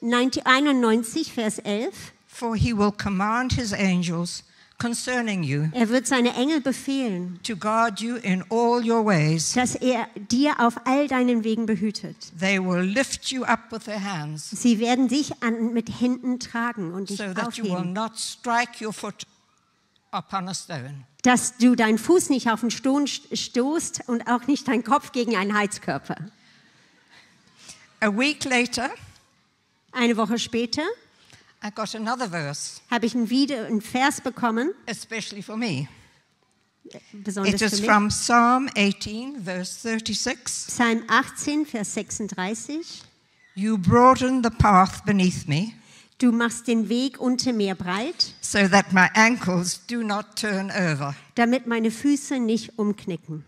90 0.00 0.46
91, 0.46 1.32
Vers 1.32 1.58
11. 1.58 2.12
For 2.26 2.56
he 2.56 2.72
will 2.72 2.92
command 2.92 3.52
his 3.52 3.72
angels 3.72 4.42
concerning 4.82 5.42
you 5.44 5.68
Er 5.72 5.88
wird 5.88 6.06
seine 6.08 6.34
Engel 6.34 6.60
befehlen, 6.60 7.38
to 7.44 7.54
guard 7.56 8.00
you 8.00 8.16
in 8.16 8.42
all 8.50 8.82
your 8.84 9.04
ways. 9.06 9.52
dass 9.52 9.76
er 9.76 10.08
dir 10.30 10.58
auf 10.58 10.74
all 10.86 11.06
deinen 11.06 11.44
Wegen 11.44 11.66
behütet. 11.66 12.16
They 12.38 12.58
will 12.58 12.82
lift 12.82 13.30
you 13.30 13.44
up 13.44 13.70
with 13.70 13.84
their 13.84 14.02
hands 14.02 14.50
Sie 14.50 14.78
werden 14.80 15.06
dich 15.08 15.42
an, 15.42 15.72
mit 15.72 15.88
Händen 16.00 16.40
tragen 16.40 16.92
und 16.92 17.10
dich 17.10 17.18
so 17.18 17.32
that 17.32 17.54
you 17.56 17.64
will 17.64 17.84
not 17.84 18.18
strike 18.18 18.84
your 18.84 18.92
foot 18.92 19.24
upon 20.10 20.48
a 20.48 20.54
stone. 20.54 21.04
dass 21.22 21.56
du 21.58 21.76
deinen 21.76 21.98
Fuß 21.98 22.30
nicht 22.30 22.50
auf 22.50 22.60
den 22.62 22.70
Stuhl 22.72 23.06
stoßt 23.06 24.08
und 24.08 24.26
auch 24.26 24.48
nicht 24.48 24.66
deinen 24.66 24.82
Kopf 24.82 25.12
gegen 25.12 25.36
einen 25.36 25.56
Heizkörper. 25.56 26.16
A 28.00 28.08
week 28.08 28.44
later, 28.44 28.90
Eine 29.92 30.16
Woche 30.16 30.38
später 30.38 30.82
I 31.64 31.70
got 31.70 31.94
another 31.94 32.28
verse, 32.28 32.80
habe 32.90 33.06
ich 33.06 33.14
einen, 33.14 33.30
Video, 33.30 33.64
einen 33.64 33.80
Vers 33.80 34.20
bekommen, 34.20 34.72
especially 34.86 35.42
for 35.42 35.56
me. 35.56 35.88
besonders 37.12 37.54
It 37.54 37.58
für 37.60 37.66
is 37.66 37.80
mich. 37.80 37.88
from 37.88 38.08
Psalm 38.08 38.68
18, 38.76 39.44
verse 39.44 39.72
36. 39.80 40.66
Psalm 40.68 41.04
18, 41.08 41.64
Vers 41.66 41.94
36. 41.94 43.02
You 43.54 43.78
broaden 43.78 44.42
the 44.42 44.50
path 44.50 45.04
beneath 45.04 45.46
me 45.46 45.74
Du 46.18 46.30
machst 46.30 46.68
den 46.68 46.88
Weg 46.88 47.18
unter 47.20 47.52
mir 47.52 47.74
breit, 47.74 48.34
so 48.40 48.68
that 48.68 48.92
my 48.92 49.08
ankles 49.14 49.80
do 49.88 50.02
not 50.04 50.36
turn 50.36 50.70
over. 50.70 51.14
damit 51.34 51.66
meine 51.66 51.90
Füße 51.90 52.38
nicht 52.38 52.78
umknicken. 52.78 53.44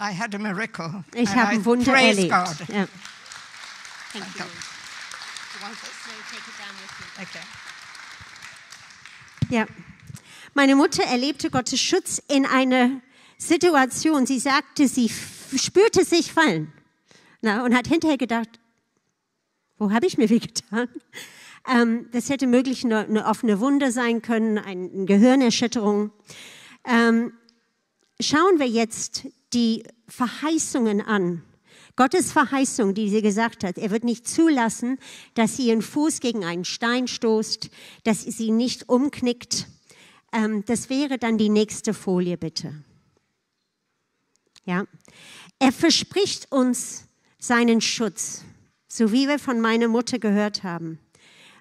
I 0.00 0.12
had 0.14 0.34
a 0.34 0.38
miracle. 0.38 1.04
Ich 1.14 1.28
habe 1.34 1.52
ein 1.52 1.64
Wunder 1.64 1.92
erlebt. 1.94 2.30
God. 2.30 2.68
Ja. 2.68 2.88
Okay. 7.16 7.44
Ja. 9.50 9.66
Meine 10.54 10.76
Mutter 10.76 11.04
erlebte 11.04 11.50
Gottes 11.50 11.80
Schutz 11.80 12.22
in 12.28 12.46
einer 12.46 13.00
Situation. 13.38 14.26
Sie 14.26 14.38
sagte, 14.38 14.88
sie 14.88 15.10
spürte 15.56 16.04
sich 16.04 16.32
fallen 16.32 16.72
Na, 17.40 17.64
und 17.64 17.74
hat 17.74 17.86
hinterher 17.86 18.18
gedacht, 18.18 18.48
wo 19.78 19.92
habe 19.92 20.06
ich 20.06 20.18
mir 20.18 20.28
weh 20.28 20.40
getan? 20.40 20.88
Ähm, 21.68 22.08
das 22.12 22.30
hätte 22.30 22.46
möglich 22.46 22.84
eine, 22.84 23.00
eine 23.00 23.26
offene 23.26 23.60
Wunde 23.60 23.92
sein 23.92 24.22
können, 24.22 24.58
eine 24.58 25.04
Gehirnerschütterung. 25.04 26.10
Ähm, 26.84 27.32
schauen 28.20 28.58
wir 28.58 28.66
jetzt 28.66 29.26
die 29.52 29.84
Verheißungen 30.08 31.00
an. 31.00 31.44
Gottes 31.98 32.30
Verheißung, 32.30 32.94
die 32.94 33.10
sie 33.10 33.22
gesagt 33.22 33.64
hat, 33.64 33.76
er 33.76 33.90
wird 33.90 34.04
nicht 34.04 34.28
zulassen, 34.28 34.98
dass 35.34 35.56
sie 35.56 35.66
ihren 35.66 35.82
Fuß 35.82 36.20
gegen 36.20 36.44
einen 36.44 36.64
Stein 36.64 37.08
stoßt, 37.08 37.70
dass 38.04 38.22
sie 38.22 38.52
nicht 38.52 38.88
umknickt. 38.88 39.66
Ähm, 40.32 40.64
das 40.66 40.90
wäre 40.90 41.18
dann 41.18 41.38
die 41.38 41.48
nächste 41.48 41.94
Folie, 41.94 42.38
bitte. 42.38 42.72
Ja. 44.64 44.84
Er 45.58 45.72
verspricht 45.72 46.52
uns 46.52 47.08
seinen 47.40 47.80
Schutz, 47.80 48.44
so 48.86 49.10
wie 49.10 49.26
wir 49.26 49.40
von 49.40 49.60
meiner 49.60 49.88
Mutter 49.88 50.20
gehört 50.20 50.62
haben. 50.62 51.00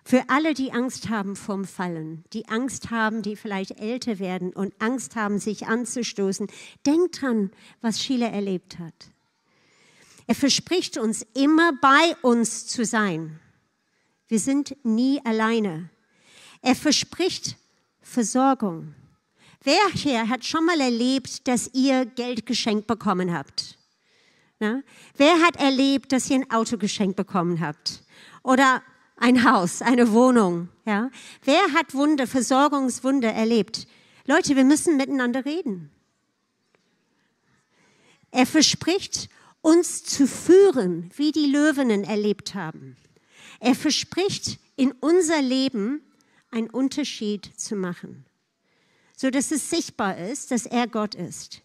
Für 0.04 0.30
alle, 0.30 0.54
die 0.54 0.72
Angst 0.72 1.10
haben 1.10 1.36
vom 1.36 1.66
Fallen, 1.66 2.24
die 2.34 2.48
Angst 2.48 2.92
haben, 2.92 3.24
die 3.24 3.38
vielleicht 3.38 3.80
älter 3.80 4.20
werden 4.20 4.54
und 4.54 4.76
Angst 4.78 5.16
haben, 5.16 5.40
sich 5.40 5.66
anzustoßen, 5.66 6.46
denkt 6.86 7.24
dran, 7.24 7.50
was 7.82 8.04
Sheila 8.04 8.28
erlebt 8.28 8.78
hat. 8.78 9.17
Er 10.28 10.36
verspricht 10.36 10.98
uns, 10.98 11.26
immer 11.34 11.72
bei 11.82 12.16
uns 12.22 12.68
zu 12.68 12.84
sein. 12.84 13.40
Wir 14.28 14.40
sind 14.40 14.76
nie 14.84 15.22
alleine. 15.26 15.90
Er 16.62 16.76
verspricht 16.76 17.56
Versorgung. 18.02 18.94
Wer 19.64 19.88
hier 19.94 20.28
hat 20.28 20.46
schon 20.46 20.66
mal 20.66 20.80
erlebt, 20.80 21.48
dass 21.48 21.74
ihr 21.74 22.06
Geld 22.06 22.46
geschenkt 22.46 22.88
bekommen 22.88 23.34
habt? 23.34 23.78
Na? 24.60 24.82
Wer 25.16 25.42
hat 25.42 25.56
erlebt, 25.58 26.12
dass 26.12 26.30
ihr 26.30 26.38
ein 26.38 26.52
Auto 26.52 26.78
geschenkt 26.78 27.16
bekommen 27.16 27.62
habt? 27.62 28.04
Oder 28.44 28.82
ein 29.16 29.50
Haus, 29.50 29.82
eine 29.82 30.12
Wohnung? 30.12 30.70
Ja? 30.86 31.10
Wer 31.44 31.74
hat 31.74 31.94
Wunder, 31.94 32.28
Versorgungswunder 32.28 33.32
erlebt? 33.32 33.88
Leute, 34.26 34.56
wir 34.56 34.66
müssen 34.66 34.98
miteinander 34.98 35.46
reden. 35.46 35.92
Er 38.32 38.46
verspricht, 38.46 39.30
uns 39.68 40.02
zu 40.06 40.28
führen, 40.28 41.12
wie 41.18 41.34
die 41.34 41.48
Löwinnen 41.48 42.06
erlebt 42.06 42.56
haben. 42.56 42.96
Er 43.60 43.76
verspricht, 43.76 44.60
in 44.78 44.94
unser 44.94 45.42
Leben 45.42 46.02
einen 46.52 46.70
Unterschied 46.70 47.52
zu 47.58 47.76
machen, 47.76 48.26
so 49.18 49.30
dass 49.30 49.52
es 49.52 49.70
sichtbar 49.70 50.18
ist, 50.18 50.52
dass 50.52 50.66
er 50.66 50.88
Gott 50.88 51.16
ist. 51.16 51.64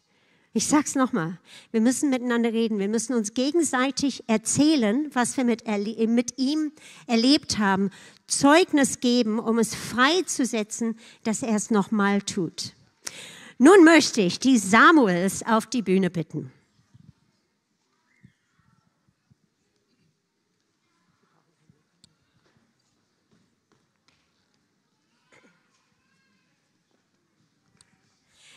Ich 0.53 0.67
sag's 0.67 0.97
nochmal. 0.97 1.39
Wir 1.71 1.81
müssen 1.81 2.11
miteinander 2.11 2.53
reden. 2.53 2.81
Wir 2.81 2.89
müssen 2.89 3.15
uns 3.15 3.35
gegenseitig 3.35 4.25
erzählen, 4.27 5.09
was 5.13 5.37
wir 5.37 5.45
mit, 5.45 5.65
mit, 6.09 6.39
ihm 6.39 6.73
erlebt 7.07 7.59
haben. 7.59 7.91
Zeugnis 8.27 8.99
geben, 8.99 9.39
um 9.39 9.61
es 9.61 9.77
freizusetzen, 9.77 10.99
dass 11.23 11.43
er 11.43 11.55
es 11.55 11.71
nochmal 11.71 12.21
tut. 12.21 12.75
Nun 13.59 13.85
möchte 13.85 14.23
ich 14.23 14.41
die 14.41 14.59
Samuels 14.59 15.47
auf 15.47 15.67
die 15.67 15.83
Bühne 15.83 16.11
bitten. 16.11 16.51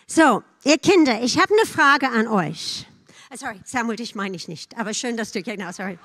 So, 0.07 0.43
ihr 0.63 0.77
Kinder, 0.77 1.21
ich 1.23 1.39
habe 1.39 1.51
eine 1.53 1.65
Frage 1.65 2.07
an 2.09 2.27
euch. 2.27 2.85
Uh, 3.31 3.37
sorry, 3.37 3.59
Samuel, 3.65 3.95
dich 3.95 4.13
meine 4.13 4.35
ich 4.35 4.47
nicht, 4.47 4.77
aber 4.77 4.93
schön, 4.93 5.17
dass 5.17 5.31
du, 5.31 5.41
genau, 5.41 5.71
sorry. 5.71 5.97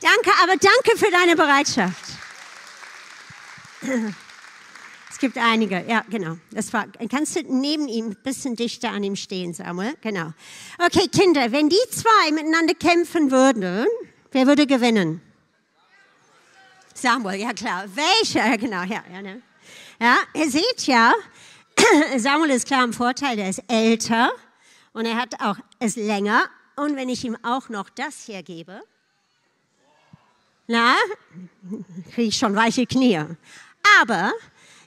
Danke, 0.00 0.30
aber 0.42 0.56
danke 0.56 0.98
für 0.98 1.10
deine 1.10 1.34
Bereitschaft. 1.34 2.12
Es 5.10 5.18
gibt 5.18 5.38
einige, 5.38 5.84
ja, 5.88 6.04
genau. 6.10 6.36
Das 6.50 6.72
war, 6.72 6.86
kannst 7.10 7.36
du 7.36 7.42
neben 7.48 7.88
ihm 7.88 8.10
ein 8.10 8.16
bisschen 8.22 8.54
dichter 8.54 8.90
an 8.90 9.02
ihm 9.02 9.16
stehen, 9.16 9.54
Samuel? 9.54 9.94
Genau. 10.02 10.32
Okay, 10.78 11.08
Kinder, 11.08 11.52
wenn 11.52 11.68
die 11.68 11.76
zwei 11.90 12.32
miteinander 12.32 12.74
kämpfen 12.74 13.30
würden, 13.30 13.86
wer 14.30 14.46
würde 14.46 14.66
gewinnen? 14.66 15.22
Samuel, 16.92 17.40
ja 17.40 17.52
klar. 17.54 17.84
Welcher? 17.94 18.58
Genau, 18.58 18.82
ja, 18.82 19.02
ja, 19.10 19.22
ne? 19.22 19.40
Ja, 20.00 20.18
ihr 20.34 20.50
seht 20.50 20.86
ja, 20.86 21.14
Samuel 22.16 22.50
ist 22.50 22.66
klar 22.66 22.84
im 22.84 22.92
Vorteil, 22.92 23.36
der 23.36 23.48
ist 23.48 23.62
älter 23.68 24.30
und 24.92 25.06
er 25.06 25.16
hat 25.16 25.40
auch 25.40 25.56
es 25.78 25.96
länger. 25.96 26.44
Und 26.76 26.96
wenn 26.96 27.08
ich 27.08 27.24
ihm 27.24 27.36
auch 27.42 27.68
noch 27.68 27.90
das 27.90 28.24
hier 28.24 28.42
gebe, 28.42 28.82
na, 30.66 30.94
kriege 32.14 32.28
ich 32.28 32.38
schon 32.38 32.54
weiche 32.54 32.86
Knie. 32.86 33.24
Aber 34.00 34.32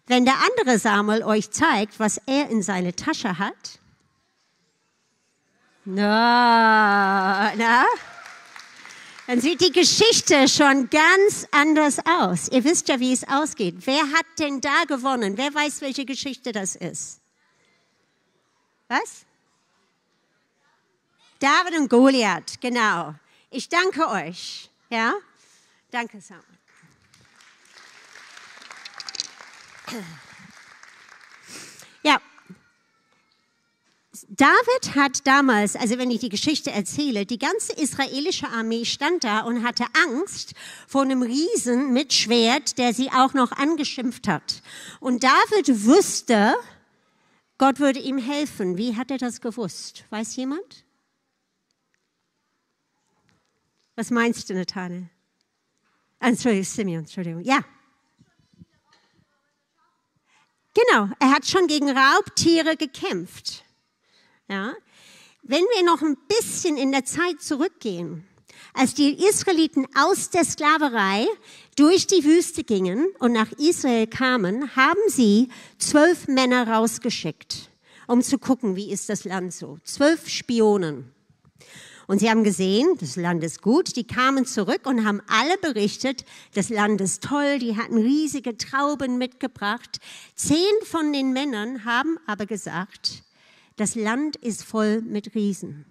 wenn 0.07 0.25
der 0.25 0.35
andere 0.35 0.79
Samuel 0.79 1.23
euch 1.23 1.51
zeigt, 1.51 1.99
was 1.99 2.17
er 2.25 2.49
in 2.49 2.63
seine 2.63 2.95
Tasche 2.95 3.37
hat, 3.37 3.79
na, 5.83 7.51
na, 7.55 7.85
dann 9.27 9.41
sieht 9.41 9.61
die 9.61 9.71
Geschichte 9.71 10.47
schon 10.47 10.89
ganz 10.89 11.47
anders 11.51 11.97
aus. 12.05 12.47
Ihr 12.49 12.63
wisst 12.63 12.87
ja, 12.89 12.99
wie 12.99 13.11
es 13.11 13.27
ausgeht. 13.27 13.75
Wer 13.85 14.01
hat 14.11 14.25
denn 14.37 14.61
da 14.61 14.83
gewonnen? 14.87 15.37
Wer 15.37 15.53
weiß, 15.53 15.81
welche 15.81 16.05
Geschichte 16.05 16.51
das 16.51 16.75
ist? 16.75 17.21
Was? 18.87 19.25
David 21.39 21.79
und 21.79 21.89
Goliath, 21.89 22.61
genau. 22.61 23.15
Ich 23.49 23.67
danke 23.67 24.07
euch. 24.09 24.69
Ja? 24.89 25.13
Danke, 25.89 26.21
Samuel. 26.21 26.43
Ja, 32.03 32.19
David 34.29 34.95
hat 34.95 35.25
damals, 35.27 35.75
also 35.75 35.97
wenn 35.97 36.11
ich 36.11 36.19
die 36.19 36.29
Geschichte 36.29 36.71
erzähle, 36.71 37.25
die 37.25 37.39
ganze 37.39 37.73
israelische 37.73 38.47
Armee 38.47 38.85
stand 38.85 39.23
da 39.23 39.41
und 39.41 39.63
hatte 39.63 39.85
Angst 40.07 40.53
vor 40.87 41.01
einem 41.01 41.21
Riesen 41.21 41.91
mit 41.91 42.13
Schwert, 42.13 42.77
der 42.77 42.93
sie 42.93 43.11
auch 43.11 43.33
noch 43.33 43.51
angeschimpft 43.51 44.27
hat. 44.27 44.61
Und 44.99 45.23
David 45.23 45.85
wusste, 45.85 46.55
Gott 47.57 47.79
würde 47.79 47.99
ihm 47.99 48.17
helfen. 48.17 48.77
Wie 48.77 48.95
hat 48.95 49.11
er 49.11 49.17
das 49.17 49.41
gewusst? 49.41 50.05
Weiß 50.09 50.35
jemand? 50.35 50.85
Was 53.95 54.11
meinst 54.11 54.49
du, 54.49 54.53
Nathanael? 54.53 55.09
Ah, 56.19 56.29
Entschuldigung, 56.29 56.65
Simeon, 56.65 56.99
Entschuldigung. 56.99 57.41
Ja. 57.43 57.59
Genau, 60.73 61.09
er 61.19 61.31
hat 61.31 61.45
schon 61.45 61.67
gegen 61.67 61.89
Raubtiere 61.89 62.75
gekämpft. 62.75 63.64
Ja? 64.47 64.73
Wenn 65.43 65.63
wir 65.75 65.85
noch 65.85 66.01
ein 66.01 66.17
bisschen 66.27 66.77
in 66.77 66.91
der 66.91 67.05
Zeit 67.05 67.41
zurückgehen, 67.41 68.25
als 68.73 68.93
die 68.93 69.25
Israeliten 69.25 69.87
aus 69.95 70.29
der 70.29 70.43
Sklaverei 70.43 71.27
durch 71.75 72.07
die 72.07 72.23
Wüste 72.23 72.63
gingen 72.63 73.07
und 73.19 73.31
nach 73.31 73.51
Israel 73.53 74.07
kamen, 74.07 74.75
haben 74.75 74.99
sie 75.07 75.49
zwölf 75.77 76.27
Männer 76.27 76.67
rausgeschickt, 76.67 77.69
um 78.07 78.21
zu 78.21 78.37
gucken, 78.37 78.75
wie 78.75 78.91
ist 78.91 79.09
das 79.09 79.23
Land 79.23 79.53
so. 79.53 79.77
Zwölf 79.83 80.27
Spionen. 80.27 81.11
Und 82.07 82.19
sie 82.19 82.29
haben 82.29 82.43
gesehen, 82.43 82.87
das 82.99 83.15
Land 83.15 83.43
ist 83.43 83.61
gut. 83.61 83.95
Die 83.95 84.05
kamen 84.05 84.45
zurück 84.45 84.85
und 84.85 85.05
haben 85.05 85.21
alle 85.27 85.57
berichtet, 85.57 86.23
das 86.53 86.69
Land 86.69 87.01
ist 87.01 87.23
toll. 87.23 87.57
Die 87.59 87.77
hatten 87.77 87.97
riesige 87.97 88.57
Trauben 88.57 89.17
mitgebracht. 89.17 89.99
Zehn 90.35 90.57
von 90.83 91.13
den 91.13 91.33
Männern 91.33 91.83
haben 91.83 92.17
aber 92.27 92.45
gesagt, 92.45 93.23
das 93.75 93.95
Land 93.95 94.35
ist 94.37 94.63
voll 94.63 95.01
mit 95.01 95.35
Riesen. 95.35 95.85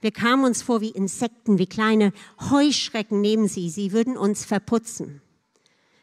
Wir 0.00 0.12
kamen 0.12 0.44
uns 0.44 0.62
vor 0.62 0.80
wie 0.80 0.90
Insekten, 0.90 1.58
wie 1.58 1.66
kleine 1.66 2.12
Heuschrecken 2.50 3.20
neben 3.20 3.48
sie. 3.48 3.68
Sie 3.68 3.92
würden 3.92 4.16
uns 4.16 4.44
verputzen. 4.44 5.20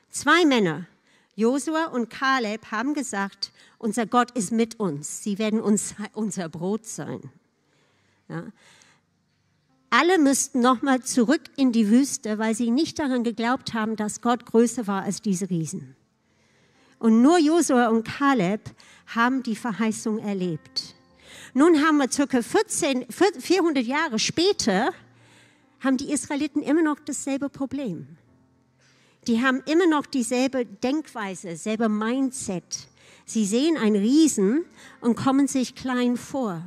Zwei 0.09 0.45
Männer, 0.45 0.87
Josua 1.35 1.85
und 1.87 2.09
Kaleb, 2.09 2.71
haben 2.71 2.93
gesagt, 2.93 3.51
unser 3.77 4.05
Gott 4.05 4.31
ist 4.31 4.51
mit 4.51 4.79
uns. 4.79 5.23
Sie 5.23 5.37
werden 5.37 5.61
uns 5.61 5.95
unser 6.13 6.49
Brot 6.49 6.85
sein. 6.85 7.21
Ja. 8.27 8.51
Alle 9.89 10.19
müssten 10.19 10.59
nochmal 10.59 11.03
zurück 11.03 11.43
in 11.55 11.71
die 11.71 11.89
Wüste, 11.89 12.37
weil 12.37 12.53
sie 12.53 12.71
nicht 12.71 12.99
daran 12.99 13.23
geglaubt 13.23 13.73
haben, 13.73 13.95
dass 13.95 14.19
Gott 14.19 14.45
größer 14.45 14.87
war 14.87 15.03
als 15.03 15.21
diese 15.21 15.49
Riesen. 15.49 15.95
Und 16.99 17.21
nur 17.21 17.37
Josua 17.37 17.87
und 17.87 18.03
Kaleb 18.03 18.61
haben 19.07 19.43
die 19.43 19.55
Verheißung 19.55 20.19
erlebt. 20.19 20.95
Nun 21.53 21.81
haben 21.85 21.97
wir 21.97 22.11
circa 22.11 22.41
14, 22.41 23.05
400 23.09 23.85
Jahre 23.85 24.19
später, 24.19 24.91
haben 25.79 25.97
die 25.97 26.11
Israeliten 26.11 26.61
immer 26.61 26.81
noch 26.81 26.99
dasselbe 26.99 27.49
Problem. 27.49 28.17
Die 29.27 29.41
haben 29.41 29.61
immer 29.65 29.87
noch 29.87 30.05
dieselbe 30.05 30.65
Denkweise, 30.65 31.55
selbe 31.55 31.89
Mindset. 31.89 32.87
Sie 33.25 33.45
sehen 33.45 33.77
einen 33.77 33.95
Riesen 33.95 34.65
und 35.01 35.15
kommen 35.15 35.47
sich 35.47 35.75
klein 35.75 36.15
vor. 36.15 36.61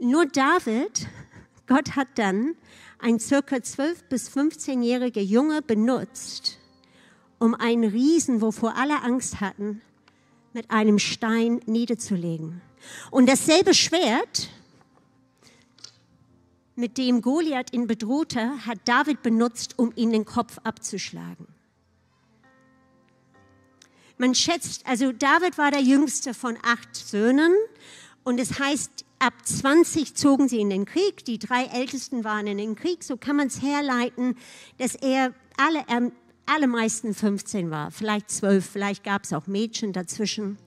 Nur 0.00 0.26
David, 0.26 1.08
Gott 1.66 1.96
hat 1.96 2.08
dann 2.16 2.54
ein 3.00 3.18
circa 3.18 3.62
12 3.62 4.04
bis 4.04 4.30
15-jähriger 4.30 5.20
Junge 5.20 5.62
benutzt, 5.62 6.58
um 7.38 7.54
einen 7.54 7.90
Riesen, 7.90 8.40
wovor 8.40 8.76
alle 8.76 9.02
Angst 9.02 9.40
hatten, 9.40 9.80
mit 10.52 10.70
einem 10.70 10.98
Stein 10.98 11.60
niederzulegen. 11.66 12.60
Und 13.10 13.28
dasselbe 13.28 13.74
Schwert, 13.74 14.50
mit 16.74 16.96
dem 16.96 17.22
Goliath 17.22 17.72
ihn 17.72 17.86
bedrohte, 17.86 18.64
hat 18.66 18.78
David 18.84 19.22
benutzt, 19.22 19.78
um 19.78 19.92
ihn 19.96 20.12
den 20.12 20.24
Kopf 20.24 20.58
abzuschlagen. 20.62 21.46
Man 24.16 24.34
schätzt, 24.34 24.86
also 24.86 25.12
David 25.12 25.58
war 25.58 25.70
der 25.70 25.80
jüngste 25.80 26.34
von 26.34 26.58
acht 26.62 26.94
Söhnen 26.94 27.52
und 28.24 28.40
es 28.40 28.58
heißt, 28.58 29.04
ab 29.20 29.34
20 29.44 30.14
zogen 30.14 30.48
sie 30.48 30.60
in 30.60 30.70
den 30.70 30.84
Krieg, 30.84 31.24
die 31.24 31.38
drei 31.38 31.64
Ältesten 31.66 32.24
waren 32.24 32.48
in 32.48 32.58
den 32.58 32.74
Krieg, 32.74 33.04
so 33.04 33.16
kann 33.16 33.36
man 33.36 33.46
es 33.46 33.62
herleiten, 33.62 34.36
dass 34.78 34.96
er 34.96 35.34
alle 35.56 35.86
allermeisten 36.48 37.14
15 37.14 37.70
war, 37.70 37.90
vielleicht 37.90 38.30
12, 38.30 38.64
vielleicht 38.64 39.04
gab 39.04 39.24
es 39.24 39.32
auch 39.32 39.46
Mädchen 39.46 39.92
dazwischen. 39.92 40.58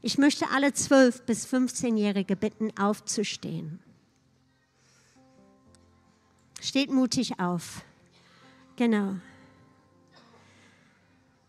Ich 0.00 0.18
möchte 0.18 0.46
alle 0.50 0.72
12 0.72 1.22
bis 1.22 1.46
15-Jährige 1.46 2.34
bitten, 2.34 2.76
aufzustehen. 2.76 3.78
Steht 6.60 6.90
mutig 6.90 7.38
auf. 7.38 7.84
Genau. 8.76 9.16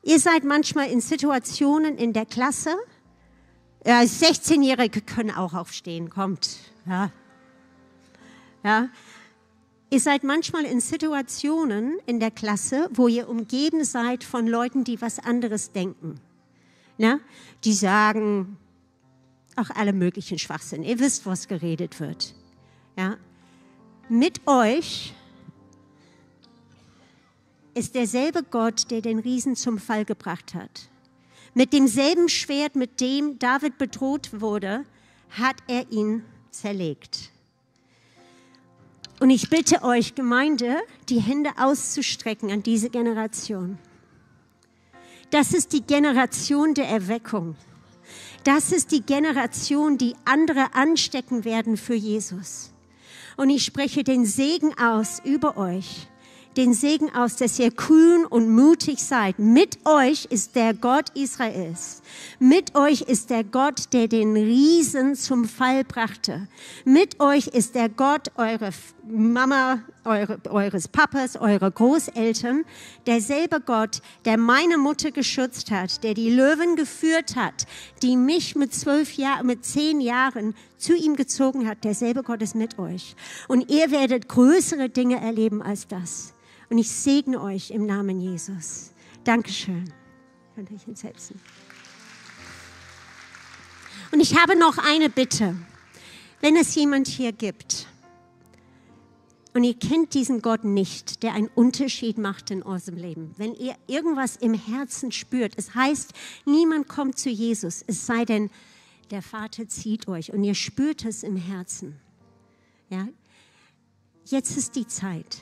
Ihr 0.04 0.19
seid 0.19 0.43
manchmal 0.43 0.89
in 0.89 1.02
Situationen 1.02 1.97
in 1.97 2.13
der 2.13 2.26
Klasse. 2.26 2.76
Ja, 3.86 4.02
16-Jährige 4.02 5.02
können 5.02 5.32
auch 5.32 5.54
aufstehen, 5.54 6.10
kommt. 6.10 6.58
Ja. 6.86 7.12
Ja. 8.63 8.89
Ihr 9.93 9.99
seid 9.99 10.23
manchmal 10.23 10.65
in 10.65 10.79
Situationen 10.79 11.99
in 12.08 12.19
der 12.19 12.32
Klasse, 12.32 12.89
wo 12.95 13.08
ihr 13.08 13.29
umgeben 13.29 13.86
seid 13.86 14.23
von 14.23 14.47
Leuten, 14.47 14.84
die 14.84 14.99
was 14.99 15.19
anderes 15.19 15.71
denken. 15.71 16.19
Na? 16.97 17.19
Die 17.63 17.73
sagen 17.73 18.58
auch 19.56 19.69
alle 19.69 19.93
möglichen 19.93 20.39
Schwachsinn. 20.39 20.82
Ihr 20.82 20.97
wisst, 20.97 21.27
was 21.27 21.47
geredet 21.47 21.99
wird. 21.99 22.34
Ja? 22.97 23.17
Mit 24.10 24.41
euch 24.47 25.13
ist 27.75 27.93
derselbe 27.93 28.41
Gott, 28.41 28.89
der 28.89 29.01
den 29.01 29.19
Riesen 29.19 29.56
zum 29.56 29.77
Fall 29.77 30.06
gebracht 30.06 30.56
hat. 30.56 30.89
Mit 31.53 31.71
demselben 31.71 32.29
Schwert, 32.29 32.75
mit 32.75 32.99
dem 32.99 33.38
David 33.38 33.77
bedroht 33.77 34.41
wurde, 34.41 34.86
hat 35.29 35.58
er 35.67 35.91
ihn 35.91 36.23
zerlegt. 36.49 37.33
Und 39.23 39.29
ich 39.29 39.49
bitte 39.49 39.83
euch, 39.83 40.15
Gemeinde, 40.15 40.81
die 41.07 41.21
Hände 41.21 41.51
auszustrecken 41.55 42.51
an 42.51 42.62
diese 42.62 42.89
Generation. 42.89 43.77
Das 45.29 45.53
ist 45.53 45.71
die 45.71 45.81
Generation 45.81 46.73
der 46.73 46.89
Erweckung. 46.89 47.55
Das 48.43 48.73
ist 48.73 48.91
die 48.91 49.01
Generation, 49.01 49.97
die 49.97 50.13
andere 50.25 50.73
anstecken 50.73 51.45
werden 51.45 51.77
für 51.77 51.93
Jesus. 51.93 52.73
Und 53.38 53.49
ich 53.49 53.63
spreche 53.63 54.03
den 54.03 54.25
Segen 54.25 54.77
aus 54.77 55.21
über 55.23 55.55
euch 55.55 56.09
den 56.57 56.73
Segen 56.73 57.13
aus, 57.13 57.36
dass 57.36 57.59
ihr 57.59 57.71
kühn 57.71 58.25
und 58.25 58.49
mutig 58.49 58.99
seid. 58.99 59.39
Mit 59.39 59.79
euch 59.86 60.25
ist 60.25 60.55
der 60.55 60.73
Gott 60.73 61.09
Israels. 61.15 62.01
Mit 62.39 62.75
euch 62.75 63.01
ist 63.01 63.29
der 63.29 63.43
Gott, 63.43 63.93
der 63.93 64.07
den 64.07 64.36
Riesen 64.36 65.15
zum 65.15 65.45
Fall 65.45 65.83
brachte. 65.83 66.47
Mit 66.86 67.19
euch 67.19 67.47
ist 67.47 67.75
der 67.75 67.89
Gott 67.89 68.31
eurer 68.38 68.71
Mama, 69.05 69.83
eure, 70.05 70.39
eures 70.49 70.87
Papas, 70.87 71.35
eurer 71.35 71.69
Großeltern. 71.69 72.63
Derselbe 73.05 73.59
Gott, 73.59 74.01
der 74.23 74.37
meine 74.37 74.77
Mutter 74.77 75.11
geschützt 75.11 75.71
hat, 75.71 76.03
der 76.03 76.13
die 76.13 76.29
Löwen 76.29 76.77
geführt 76.77 77.35
hat, 77.35 77.67
die 78.01 78.15
mich 78.15 78.55
mit 78.55 78.73
zwölf 78.73 79.13
Jahren, 79.13 79.45
mit 79.45 79.65
zehn 79.65 79.99
Jahren 79.99 80.55
zu 80.77 80.95
ihm 80.95 81.17
gezogen 81.17 81.67
hat. 81.67 81.83
Derselbe 81.83 82.23
Gott 82.23 82.41
ist 82.41 82.55
mit 82.55 82.79
euch. 82.79 83.15
Und 83.49 83.69
ihr 83.69 83.91
werdet 83.91 84.29
größere 84.29 84.89
Dinge 84.89 85.19
erleben 85.19 85.61
als 85.61 85.87
das. 85.87 86.33
Und 86.69 86.77
ich 86.77 86.89
segne 86.89 87.41
euch 87.41 87.71
im 87.71 87.85
Namen 87.85 88.21
Jesus. 88.21 88.91
Dankeschön. 89.25 89.91
Könnt 90.55 90.71
ihr 90.71 90.77
euch 90.77 90.83
hinsetzen. 90.83 91.41
Und 94.13 94.21
ich 94.21 94.39
habe 94.39 94.57
noch 94.57 94.77
eine 94.77 95.09
Bitte. 95.09 95.55
Wenn 96.39 96.55
es 96.55 96.73
jemand 96.75 97.07
hier 97.07 97.33
gibt 97.33 97.87
und 99.53 99.63
ihr 99.63 99.73
kennt 99.73 100.13
diesen 100.13 100.41
Gott 100.41 100.63
nicht, 100.63 101.23
der 101.23 101.33
einen 101.33 101.49
Unterschied 101.49 102.17
macht 102.17 102.51
in 102.51 102.63
eurem 102.63 102.95
Leben, 102.95 103.33
wenn 103.37 103.53
ihr 103.53 103.75
irgendwas 103.87 104.35
im 104.35 104.53
Herzen 104.53 105.11
spürt, 105.11 105.53
es 105.57 105.75
heißt, 105.75 106.13
niemand 106.45 106.87
kommt 106.87 107.17
zu 107.17 107.29
Jesus, 107.29 107.83
es 107.85 108.05
sei 108.05 108.25
denn, 108.25 108.49
der 109.11 109.21
Vater 109.21 109.67
zieht 109.67 110.07
euch 110.07 110.33
und 110.33 110.43
ihr 110.43 110.55
spürt 110.55 111.05
es 111.05 111.23
im 111.23 111.35
Herzen. 111.35 111.99
Ja? 112.89 113.07
Jetzt 114.25 114.57
ist 114.57 114.75
die 114.75 114.87
Zeit 114.87 115.41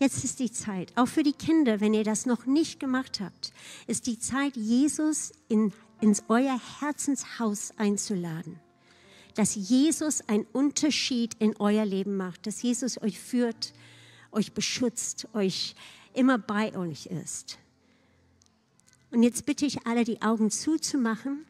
Jetzt 0.00 0.24
ist 0.24 0.38
die 0.38 0.50
Zeit, 0.50 0.94
auch 0.96 1.08
für 1.08 1.22
die 1.22 1.34
Kinder, 1.34 1.82
wenn 1.82 1.92
ihr 1.92 2.04
das 2.04 2.24
noch 2.24 2.46
nicht 2.46 2.80
gemacht 2.80 3.20
habt, 3.20 3.52
ist 3.86 4.06
die 4.06 4.18
Zeit, 4.18 4.56
Jesus 4.56 5.30
in, 5.46 5.74
ins 6.00 6.24
euer 6.28 6.58
Herzenshaus 6.80 7.74
einzuladen. 7.76 8.58
Dass 9.34 9.54
Jesus 9.54 10.20
einen 10.28 10.46
Unterschied 10.52 11.34
in 11.38 11.56
euer 11.56 11.84
Leben 11.84 12.16
macht, 12.16 12.46
dass 12.46 12.62
Jesus 12.62 13.00
euch 13.00 13.18
führt, 13.18 13.72
euch 14.32 14.52
beschützt, 14.52 15.28
euch 15.34 15.74
immer 16.14 16.38
bei 16.38 16.76
euch 16.76 17.06
ist. 17.06 17.58
Und 19.10 19.22
jetzt 19.22 19.46
bitte 19.46 19.66
ich 19.66 19.86
alle, 19.86 20.04
die 20.04 20.22
Augen 20.22 20.50
zuzumachen 20.50 21.44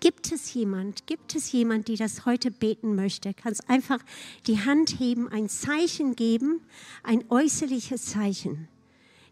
Gibt 0.00 0.32
es 0.32 0.54
jemand, 0.54 1.06
gibt 1.06 1.34
es 1.34 1.52
jemand, 1.52 1.88
die 1.88 1.96
das 1.96 2.24
heute 2.24 2.50
beten 2.50 2.94
möchte? 2.94 3.34
Kannst 3.34 3.68
einfach 3.68 4.00
die 4.46 4.58
Hand 4.58 4.98
heben, 4.98 5.28
ein 5.28 5.50
Zeichen 5.50 6.16
geben, 6.16 6.62
ein 7.02 7.22
äußerliches 7.28 8.06
Zeichen, 8.06 8.66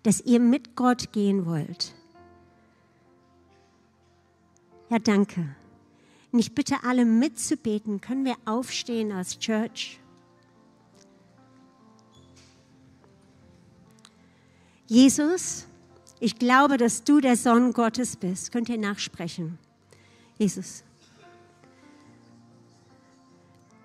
dass 0.02 0.20
ihr 0.20 0.40
mit 0.40 0.76
Gott 0.76 1.12
gehen 1.12 1.46
wollt. 1.46 1.94
Ja, 4.90 4.98
danke. 4.98 5.56
Und 6.30 6.40
ich 6.40 6.54
bitte 6.54 6.76
alle 6.84 7.04
mitzubeten. 7.04 8.00
Können 8.00 8.24
wir 8.24 8.36
aufstehen 8.44 9.12
als 9.12 9.38
Church? 9.38 9.98
Jesus, 14.86 15.66
ich 16.20 16.38
glaube, 16.38 16.76
dass 16.76 17.04
du 17.04 17.20
der 17.20 17.36
Sohn 17.36 17.72
Gottes 17.72 18.16
bist. 18.16 18.52
Könnt 18.52 18.68
ihr 18.68 18.78
nachsprechen? 18.78 19.58
Jesus. 20.38 20.82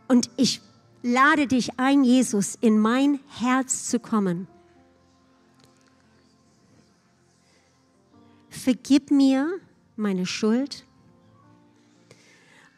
Und 0.07 0.29
ich 0.37 0.61
lade 1.01 1.47
dich 1.47 1.79
ein, 1.79 2.03
Jesus, 2.03 2.57
in 2.61 2.79
mein 2.79 3.19
Herz 3.27 3.89
zu 3.89 3.99
kommen. 3.99 4.47
Vergib 8.49 9.11
mir 9.11 9.59
meine 9.97 10.25
Schuld 10.25 10.85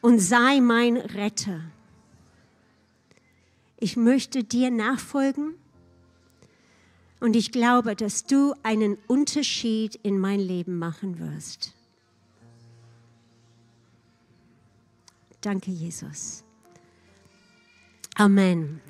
und 0.06 0.20
sei 0.20 0.60
mein 0.60 0.98
Retter. 0.98 1.60
Ich 3.80 3.96
möchte 3.96 4.44
dir 4.44 4.70
nachfolgen 4.70 5.56
und 7.18 7.34
ich 7.34 7.50
glaube, 7.50 7.96
dass 7.96 8.24
du 8.24 8.54
einen 8.62 8.98
Unterschied 9.08 9.96
in 10.04 10.20
mein 10.20 10.38
Leben 10.38 10.78
machen 10.78 11.18
wirst. 11.18 11.74
Danke, 15.40 15.72
Jesus. 15.72 16.44
Amen. 18.14 18.80